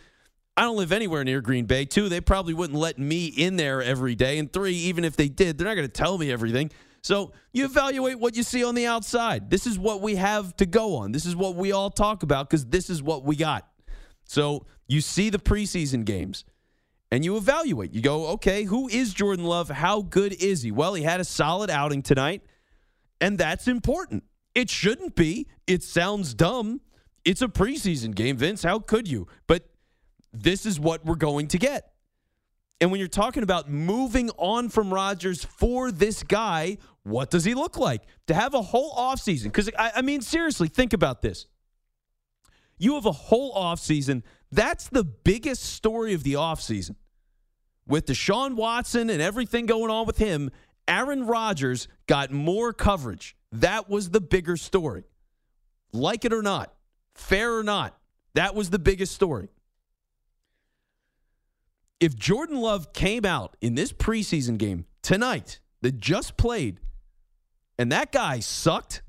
[0.56, 1.86] I don't live anywhere near Green Bay.
[1.86, 4.38] Two, they probably wouldn't let me in there every day.
[4.38, 6.72] And three, even if they did, they're not going to tell me everything.
[7.02, 9.50] So you evaluate what you see on the outside.
[9.50, 11.12] This is what we have to go on.
[11.12, 13.68] This is what we all talk about because this is what we got.
[14.26, 16.44] So you see the preseason games
[17.12, 17.94] and you evaluate.
[17.94, 19.70] You go, okay, who is Jordan Love?
[19.70, 20.72] How good is he?
[20.72, 22.42] Well, he had a solid outing tonight,
[23.22, 24.24] and that's important.
[24.54, 25.48] It shouldn't be.
[25.68, 26.82] It sounds dumb.
[27.24, 28.64] It's a preseason game, Vince.
[28.64, 29.28] How could you?
[29.48, 29.70] But
[30.34, 31.92] this is what we're going to get.
[32.80, 37.54] And when you're talking about moving on from Rodgers for this guy, what does he
[37.54, 38.04] look like?
[38.28, 39.46] To have a whole offseason.
[39.46, 41.48] Because, I, I mean, seriously, think about this.
[42.78, 44.22] You have a whole offseason
[44.52, 46.96] that's the biggest story of the offseason.
[47.88, 50.52] With Deshaun Watson and everything going on with him,
[50.88, 53.36] Aaron Rodgers got more coverage.
[53.52, 55.04] That was the bigger story.
[55.94, 56.74] Like it or not,
[57.16, 57.98] fair or not,
[58.36, 59.50] that was the biggest story.
[62.00, 66.80] If Jordan Love came out in this preseason game tonight that just played
[67.80, 69.02] and that guy sucked,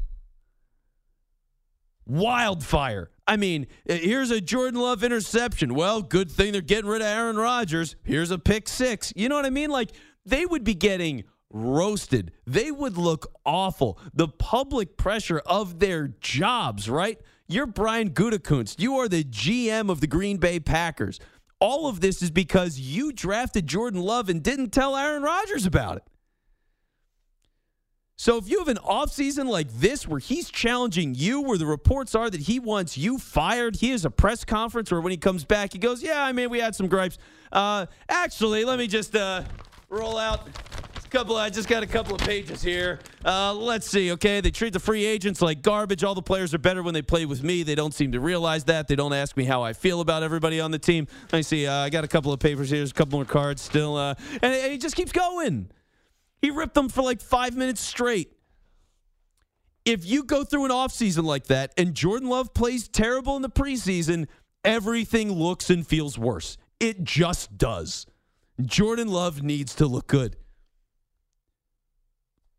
[2.06, 3.10] wildfire.
[3.28, 5.74] I mean, here's a Jordan Love interception.
[5.74, 7.94] Well, good thing they're getting rid of Aaron Rodgers.
[8.02, 9.12] Here's a pick six.
[9.14, 9.68] You know what I mean?
[9.68, 9.90] Like,
[10.24, 12.32] they would be getting roasted.
[12.46, 14.00] They would look awful.
[14.14, 17.20] The public pressure of their jobs, right?
[17.46, 18.80] You're Brian Gutekunst.
[18.80, 21.20] You are the GM of the Green Bay Packers.
[21.60, 25.98] All of this is because you drafted Jordan Love and didn't tell Aaron Rodgers about
[25.98, 26.02] it.
[28.20, 32.16] So if you have an offseason like this where he's challenging you, where the reports
[32.16, 35.44] are that he wants you fired, he has a press conference where when he comes
[35.44, 37.16] back, he goes, Yeah, I mean, we had some gripes.
[37.52, 39.44] Uh, actually, let me just uh,
[39.88, 40.48] roll out
[41.10, 41.36] couple.
[41.36, 42.98] I just got a couple of pages here.
[43.24, 44.12] Uh, let's see.
[44.12, 46.04] Okay, they treat the free agents like garbage.
[46.04, 47.62] All the players are better when they play with me.
[47.62, 48.88] They don't seem to realize that.
[48.88, 51.06] They don't ask me how I feel about everybody on the team.
[51.32, 51.66] Let me see.
[51.66, 52.80] Uh, I got a couple of papers here.
[52.80, 55.70] There's a couple more cards still, uh, and, and he just keeps going.
[56.40, 58.32] He ripped them for like five minutes straight.
[59.84, 63.48] If you go through an offseason like that and Jordan Love plays terrible in the
[63.48, 64.26] preseason,
[64.64, 66.58] everything looks and feels worse.
[66.78, 68.06] It just does.
[68.60, 70.36] Jordan Love needs to look good.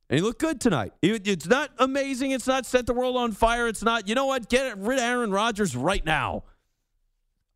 [0.09, 0.93] And he looked good tonight.
[1.03, 2.32] It's not amazing.
[2.32, 3.67] It's not set the world on fire.
[3.67, 4.49] It's not, you know what?
[4.49, 6.45] Get rid of Aaron Rodgers right now.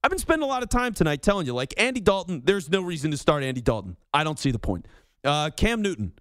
[0.03, 2.82] I've been spending a lot of time tonight telling you, like Andy Dalton, there's no
[2.82, 3.97] reason to start Andy Dalton.
[4.13, 4.86] I don't see the point.
[5.24, 6.13] Uh, Cam Newton.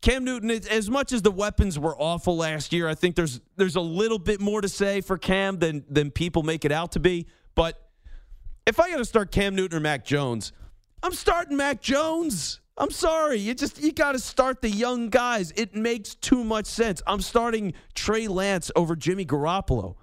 [0.00, 3.76] Cam Newton, as- much as the weapons were awful last year, I think there's there's
[3.76, 7.00] a little bit more to say for Cam than than people make it out to
[7.00, 7.26] be.
[7.54, 7.80] But
[8.66, 10.52] if I got to start Cam Newton or Mac Jones,
[11.02, 12.60] I'm starting Mac Jones.
[12.76, 13.38] I'm sorry.
[13.38, 15.52] You just you got to start the young guys.
[15.56, 17.00] It makes too much sense.
[17.06, 19.96] I'm starting Trey Lance over Jimmy Garoppolo.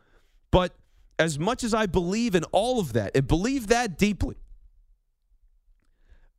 [0.51, 0.75] But
[1.19, 4.37] as much as I believe in all of that and believe that deeply,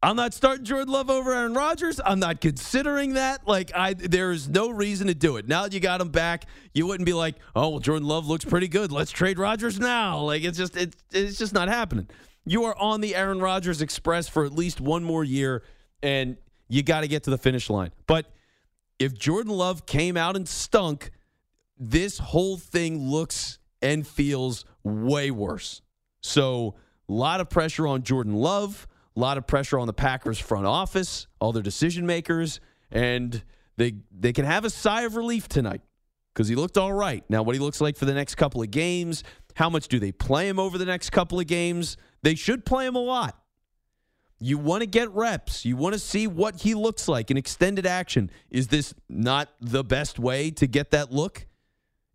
[0.02, 2.00] I'm not starting Jordan Love over Aaron Rodgers.
[2.04, 3.46] I'm not considering that.
[3.46, 5.46] Like I there is no reason to do it.
[5.46, 8.44] Now that you got him back, you wouldn't be like, "Oh, well Jordan Love looks
[8.44, 8.90] pretty good.
[8.90, 12.08] Let's trade Rodgers now." Like it's just it's it's just not happening.
[12.44, 15.62] You are on the Aaron Rodgers express for at least one more year
[16.02, 16.36] and
[16.68, 17.92] you got to get to the finish line.
[18.06, 18.26] But
[18.98, 21.10] if Jordan Love came out and stunk,
[21.78, 25.82] this whole thing looks and feels way worse.
[26.22, 26.76] So,
[27.08, 30.66] a lot of pressure on Jordan Love, a lot of pressure on the Packers front
[30.66, 32.60] office, all their decision makers,
[32.90, 33.42] and
[33.76, 35.82] they they can have a sigh of relief tonight
[36.32, 37.24] because he looked all right.
[37.28, 39.22] Now, what he looks like for the next couple of games,
[39.54, 41.96] how much do they play him over the next couple of games?
[42.22, 43.38] They should play him a lot.
[44.40, 45.64] You want to get reps.
[45.64, 48.30] You want to see what he looks like in extended action.
[48.50, 51.46] Is this not the best way to get that look?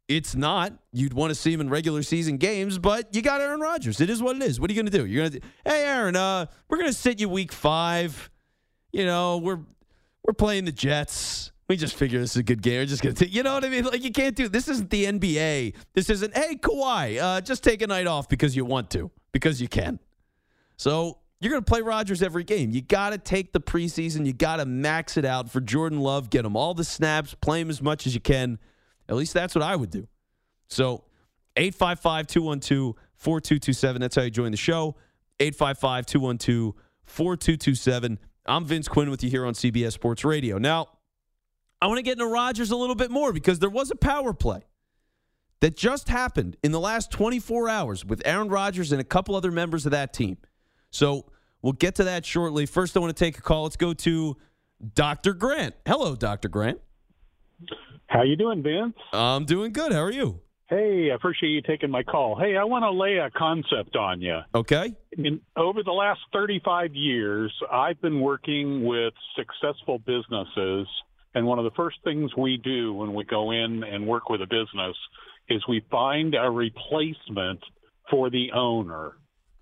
[0.07, 0.73] It's not.
[0.93, 3.99] You'd want to see him in regular season games, but you got Aaron Rodgers.
[3.99, 4.59] It is what it is.
[4.59, 5.05] What are you going to do?
[5.05, 8.29] You're going to, hey, Aaron, uh, we're going to sit you week five.
[8.93, 9.59] You know, we're
[10.23, 11.51] we're playing the Jets.
[11.67, 12.79] We just figure this is a good game.
[12.79, 13.83] We're just going to you know what I mean?
[13.83, 14.69] Like, you can't do this.
[14.69, 15.75] Isn't the NBA.
[15.93, 19.61] This isn't, hey, Kawhi, uh, just take a night off because you want to, because
[19.61, 19.99] you can.
[20.77, 22.71] So you're going to play Rodgers every game.
[22.71, 24.25] You got to take the preseason.
[24.25, 26.29] You got to max it out for Jordan Love.
[26.29, 27.35] Get him all the snaps.
[27.41, 28.59] Play him as much as you can.
[29.09, 30.07] At least that's what I would do.
[30.67, 31.03] So
[31.55, 34.01] 855 212 4227.
[34.01, 34.95] That's how you join the show.
[35.39, 36.73] 855 212
[37.05, 38.19] 4227.
[38.45, 40.57] I'm Vince Quinn with you here on CBS Sports Radio.
[40.57, 40.87] Now,
[41.81, 44.33] I want to get into Rodgers a little bit more because there was a power
[44.33, 44.61] play
[45.59, 49.51] that just happened in the last 24 hours with Aaron Rodgers and a couple other
[49.51, 50.37] members of that team.
[50.91, 51.25] So
[51.61, 52.65] we'll get to that shortly.
[52.65, 53.63] First, I want to take a call.
[53.63, 54.37] Let's go to
[54.93, 55.33] Dr.
[55.33, 55.75] Grant.
[55.85, 56.49] Hello, Dr.
[56.49, 56.79] Grant.
[58.07, 58.95] How you doing, Vince?
[59.11, 59.91] I'm doing good.
[59.91, 60.39] How are you?
[60.69, 62.37] Hey, I appreciate you taking my call.
[62.37, 64.39] Hey, I want to lay a concept on you.
[64.55, 64.93] Okay.
[65.17, 70.87] I mean, over the last 35 years, I've been working with successful businesses,
[71.35, 74.41] and one of the first things we do when we go in and work with
[74.41, 74.95] a business
[75.49, 77.59] is we find a replacement
[78.09, 79.13] for the owner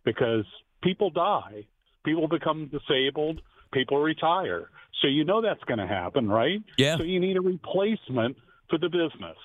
[0.05, 0.45] because
[0.83, 1.65] people die,
[2.03, 3.41] people become disabled,
[3.73, 4.69] people retire.
[5.01, 6.61] So you know that's going to happen, right?
[6.77, 6.97] Yeah.
[6.97, 8.37] So you need a replacement
[8.69, 9.37] for the business.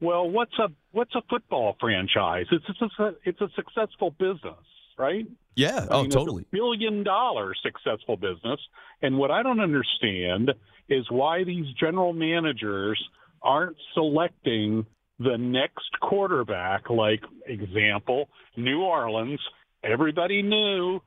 [0.00, 2.46] Well, what's a what's a football franchise?
[2.50, 4.64] It's it's a, it's a successful business,
[4.98, 5.26] right?
[5.56, 5.86] Yeah.
[5.90, 6.46] I Oh, mean, it's a totally.
[6.50, 8.60] billion dollar successful business.
[9.02, 10.52] And what I don't understand
[10.88, 12.98] is why these general managers
[13.42, 14.86] aren't selecting
[15.18, 16.88] the next quarterback.
[16.88, 19.40] Like example, New Orleans.
[19.84, 21.00] Everybody knew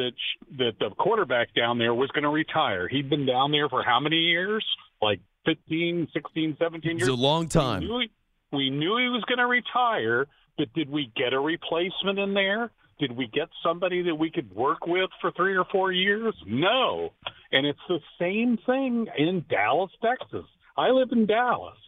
[0.00, 2.88] that sh- that the quarterback down there was going to retire.
[2.88, 4.64] He'd been down there for how many years?
[5.00, 7.08] Like 15, 16, 17 It's years.
[7.08, 7.80] a long We time.
[7.80, 8.10] knew he,
[8.52, 10.26] we knew he was going to retire,
[10.58, 12.70] but did we get a replacement in there?
[12.98, 16.34] Did we get somebody that we could work with for three or four years?
[16.46, 17.10] No.
[17.52, 20.44] And it's the same thing in Dallas, Texas.
[20.76, 21.78] I live in Dallas.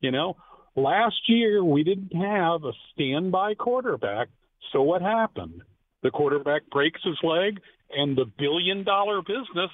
[0.00, 0.36] You know,
[0.74, 4.28] last year we didn't have a standby quarterback.
[4.72, 5.60] So what happened?
[6.04, 9.70] The quarterback breaks his leg, and the billion dollar business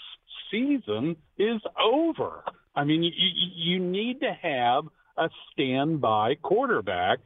[0.51, 2.45] season is over.
[2.75, 4.85] I mean, you, you need to have
[5.19, 7.19] a standby quarterback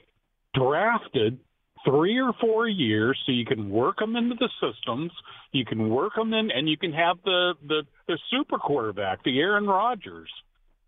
[0.55, 1.39] drafted
[1.85, 5.13] three or four years so you can work them into the systems,
[5.53, 9.39] you can work them in, and you can have the, the, the super quarterback, the
[9.39, 10.31] Aaron Rodgers,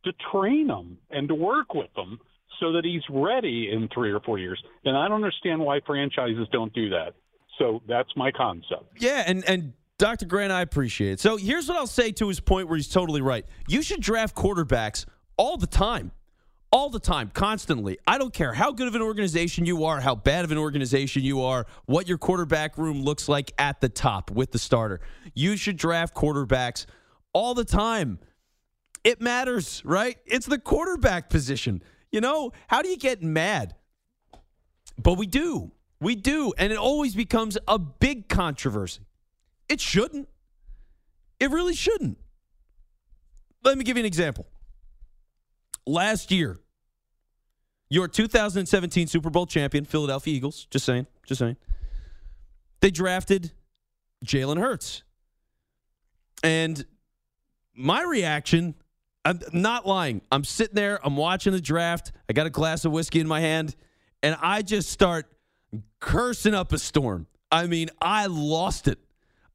[0.05, 2.19] to train them and to work with them
[2.61, 4.62] so that he's ready in three or four years.
[4.87, 7.12] And I don't understand why franchises don't do that.
[7.59, 8.84] So that's my concept.
[8.98, 10.26] Yeah, and and Dr.
[10.26, 11.20] Grant, I appreciate it.
[11.20, 13.46] So here's what I'll say to his point where he's totally right.
[13.66, 16.12] You should draft quarterbacks all the time.
[16.72, 17.96] All the time, constantly.
[18.07, 21.22] I don't care how good of an organization you are, how bad of an organization
[21.22, 25.00] you are, what your quarterback room looks like at the top with the starter.
[25.32, 26.84] You should draft quarterbacks
[27.32, 28.18] all the time.
[29.04, 30.18] It matters, right?
[30.26, 31.82] It's the quarterback position.
[32.11, 33.74] You know, how do you get mad?
[34.98, 35.70] But we do.
[36.01, 36.53] We do.
[36.59, 39.03] And it always becomes a big controversy.
[39.68, 40.28] It shouldn't.
[41.40, 42.18] It really shouldn't.
[43.64, 44.47] Let me give you an example.
[45.86, 46.59] Last year,
[47.88, 51.57] your 2017 Super Bowl champion, Philadelphia Eagles, just saying, just saying,
[52.80, 53.53] they drafted
[54.24, 55.03] Jalen Hurts.
[56.42, 56.84] And
[57.74, 58.74] my reaction,
[59.24, 60.22] I'm not lying.
[60.30, 62.12] I'm sitting there, I'm watching the draft.
[62.28, 63.76] I got a glass of whiskey in my hand,
[64.22, 65.26] and I just start
[66.01, 67.27] cursing up a storm.
[67.51, 68.99] I mean, I lost it.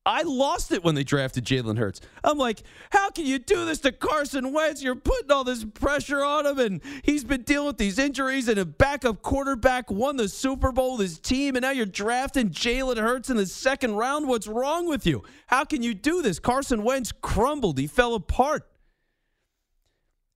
[0.04, 2.02] I lost it when they drafted Jalen Hurts.
[2.24, 4.82] I'm like, how can you do this to Carson Wentz?
[4.82, 8.58] You're putting all this pressure on him, and he's been dealing with these injuries, and
[8.58, 12.98] a backup quarterback won the Super Bowl with his team, and now you're drafting Jalen
[12.98, 14.28] Hurts in the second round.
[14.28, 15.22] What's wrong with you?
[15.46, 16.40] How can you do this?
[16.40, 18.68] Carson Wentz crumbled, he fell apart.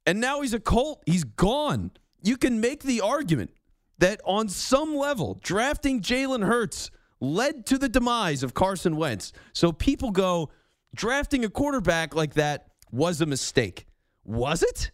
[0.06, 1.02] And now he's a Colt.
[1.08, 1.90] He's gone.
[2.22, 3.50] You can make the argument
[4.00, 9.32] that on some level, drafting Jalen Hurts led to the demise of Carson Wentz.
[9.54, 10.50] So people go,
[10.94, 13.86] drafting a quarterback like that was a mistake.
[14.24, 14.92] Was it?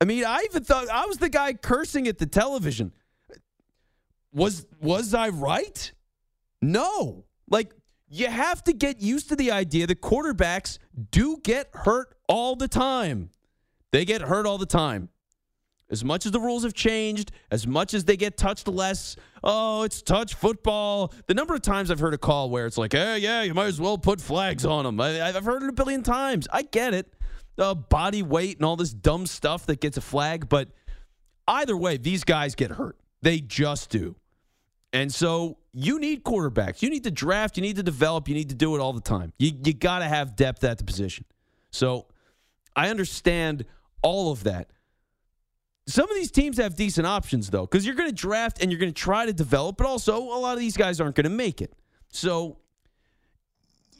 [0.00, 2.92] I mean, I even thought I was the guy cursing at the television.
[4.32, 5.92] Was was I right?
[6.60, 7.24] No.
[7.48, 7.72] Like
[8.08, 10.78] you have to get used to the idea that quarterbacks
[11.10, 13.30] do get hurt all the time.
[13.92, 15.08] They get hurt all the time.
[15.92, 19.14] As much as the rules have changed, as much as they get touched less,
[19.44, 21.12] oh, it's touch football.
[21.26, 23.66] The number of times I've heard a call where it's like, hey, yeah, you might
[23.66, 24.98] as well put flags on them.
[24.98, 26.48] I, have heard it a billion times.
[26.50, 27.12] I get it.
[27.58, 30.48] Uh, body weight and all this dumb stuff that gets a flag.
[30.48, 30.70] But
[31.46, 32.96] either way, these guys get hurt.
[33.20, 34.16] They just do.
[34.94, 36.80] And so you need quarterbacks.
[36.80, 37.58] You need to draft.
[37.58, 38.28] You need to develop.
[38.28, 39.34] You need to do it all the time.
[39.38, 41.26] You, you got to have depth at the position.
[41.70, 42.06] So
[42.74, 43.66] I understand
[44.00, 44.70] all of that.
[45.86, 48.78] Some of these teams have decent options, though, because you're going to draft and you're
[48.78, 51.30] going to try to develop, but also a lot of these guys aren't going to
[51.30, 51.74] make it.
[52.08, 52.58] So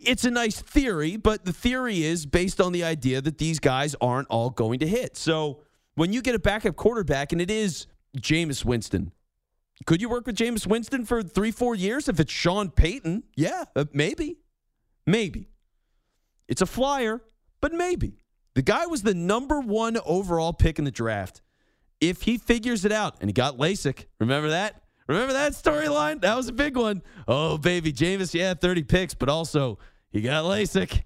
[0.00, 3.96] it's a nice theory, but the theory is based on the idea that these guys
[4.00, 5.16] aren't all going to hit.
[5.16, 5.62] So
[5.94, 9.12] when you get a backup quarterback and it is Jameis Winston,
[9.86, 13.24] could you work with Jameis Winston for three, four years if it's Sean Payton?
[13.34, 14.38] Yeah, uh, maybe.
[15.06, 15.48] Maybe.
[16.46, 17.22] It's a flyer,
[17.60, 18.18] but maybe.
[18.54, 21.42] The guy was the number one overall pick in the draft.
[22.02, 24.82] If he figures it out, and he got LASIK, remember that?
[25.06, 26.20] Remember that storyline?
[26.20, 27.00] That was a big one.
[27.28, 29.78] Oh, baby, Jameis, yeah, 30 picks, but also
[30.10, 31.04] he got LASIK.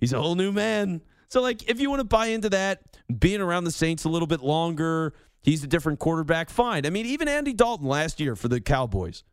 [0.00, 1.02] He's a whole new man.
[1.28, 2.80] So, like, if you want to buy into that,
[3.18, 6.86] being around the Saints a little bit longer, he's a different quarterback, fine.
[6.86, 9.24] I mean, even Andy Dalton last year for the Cowboys.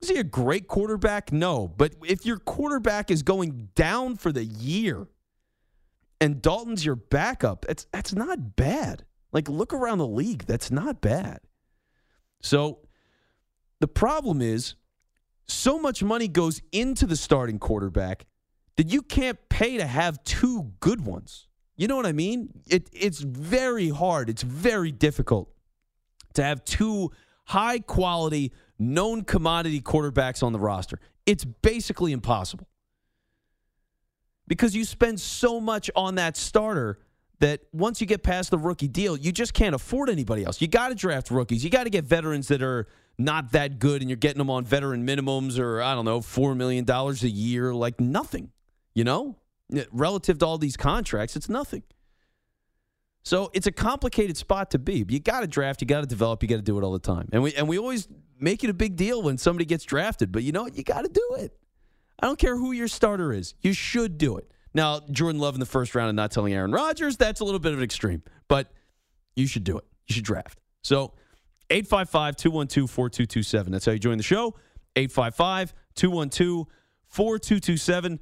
[0.00, 1.30] Is he a great quarterback?
[1.30, 1.68] No.
[1.68, 5.08] But if your quarterback is going down for the year
[6.20, 9.04] and Dalton's your backup, that's that's not bad.
[9.36, 11.40] Like look around the league, that's not bad.
[12.40, 12.78] So
[13.80, 14.76] the problem is
[15.46, 18.24] so much money goes into the starting quarterback
[18.78, 21.48] that you can't pay to have two good ones.
[21.76, 22.48] You know what I mean?
[22.66, 24.30] It, it's very hard.
[24.30, 25.50] It's very difficult
[26.32, 27.10] to have two
[27.44, 30.98] high quality, known commodity quarterbacks on the roster.
[31.26, 32.68] It's basically impossible
[34.48, 37.00] because you spend so much on that starter
[37.40, 40.60] that once you get past the rookie deal, you just can't afford anybody else.
[40.60, 41.62] You got to draft rookies.
[41.62, 42.86] You got to get veterans that are
[43.18, 46.56] not that good and you're getting them on veteran minimums or, I don't know, $4
[46.56, 48.52] million a year, like nothing,
[48.94, 49.36] you know?
[49.90, 51.82] Relative to all these contracts, it's nothing.
[53.24, 55.04] So it's a complicated spot to be.
[55.08, 57.00] You got to draft, you got to develop, you got to do it all the
[57.00, 57.28] time.
[57.32, 58.06] And we and we always
[58.38, 60.76] make it a big deal when somebody gets drafted, but you know what?
[60.76, 61.52] You got to do it.
[62.20, 63.54] I don't care who your starter is.
[63.60, 64.48] You should do it.
[64.76, 67.58] Now, Jordan Love in the first round and not telling Aaron Rodgers, that's a little
[67.58, 68.70] bit of an extreme, but
[69.34, 69.84] you should do it.
[70.06, 70.60] You should draft.
[70.82, 71.14] So
[71.70, 73.72] 855 212 4227.
[73.72, 74.54] That's how you join the show.
[74.94, 76.66] 855 212
[77.08, 78.20] 4227.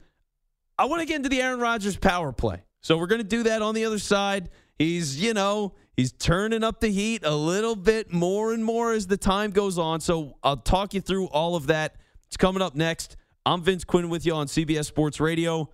[0.78, 2.62] I want to get into the Aaron Rodgers power play.
[2.82, 4.48] So we're going to do that on the other side.
[4.78, 9.08] He's, you know, he's turning up the heat a little bit more and more as
[9.08, 9.98] the time goes on.
[10.00, 11.96] So I'll talk you through all of that.
[12.28, 13.16] It's coming up next.
[13.44, 15.68] I'm Vince Quinn with you on CBS Sports Radio.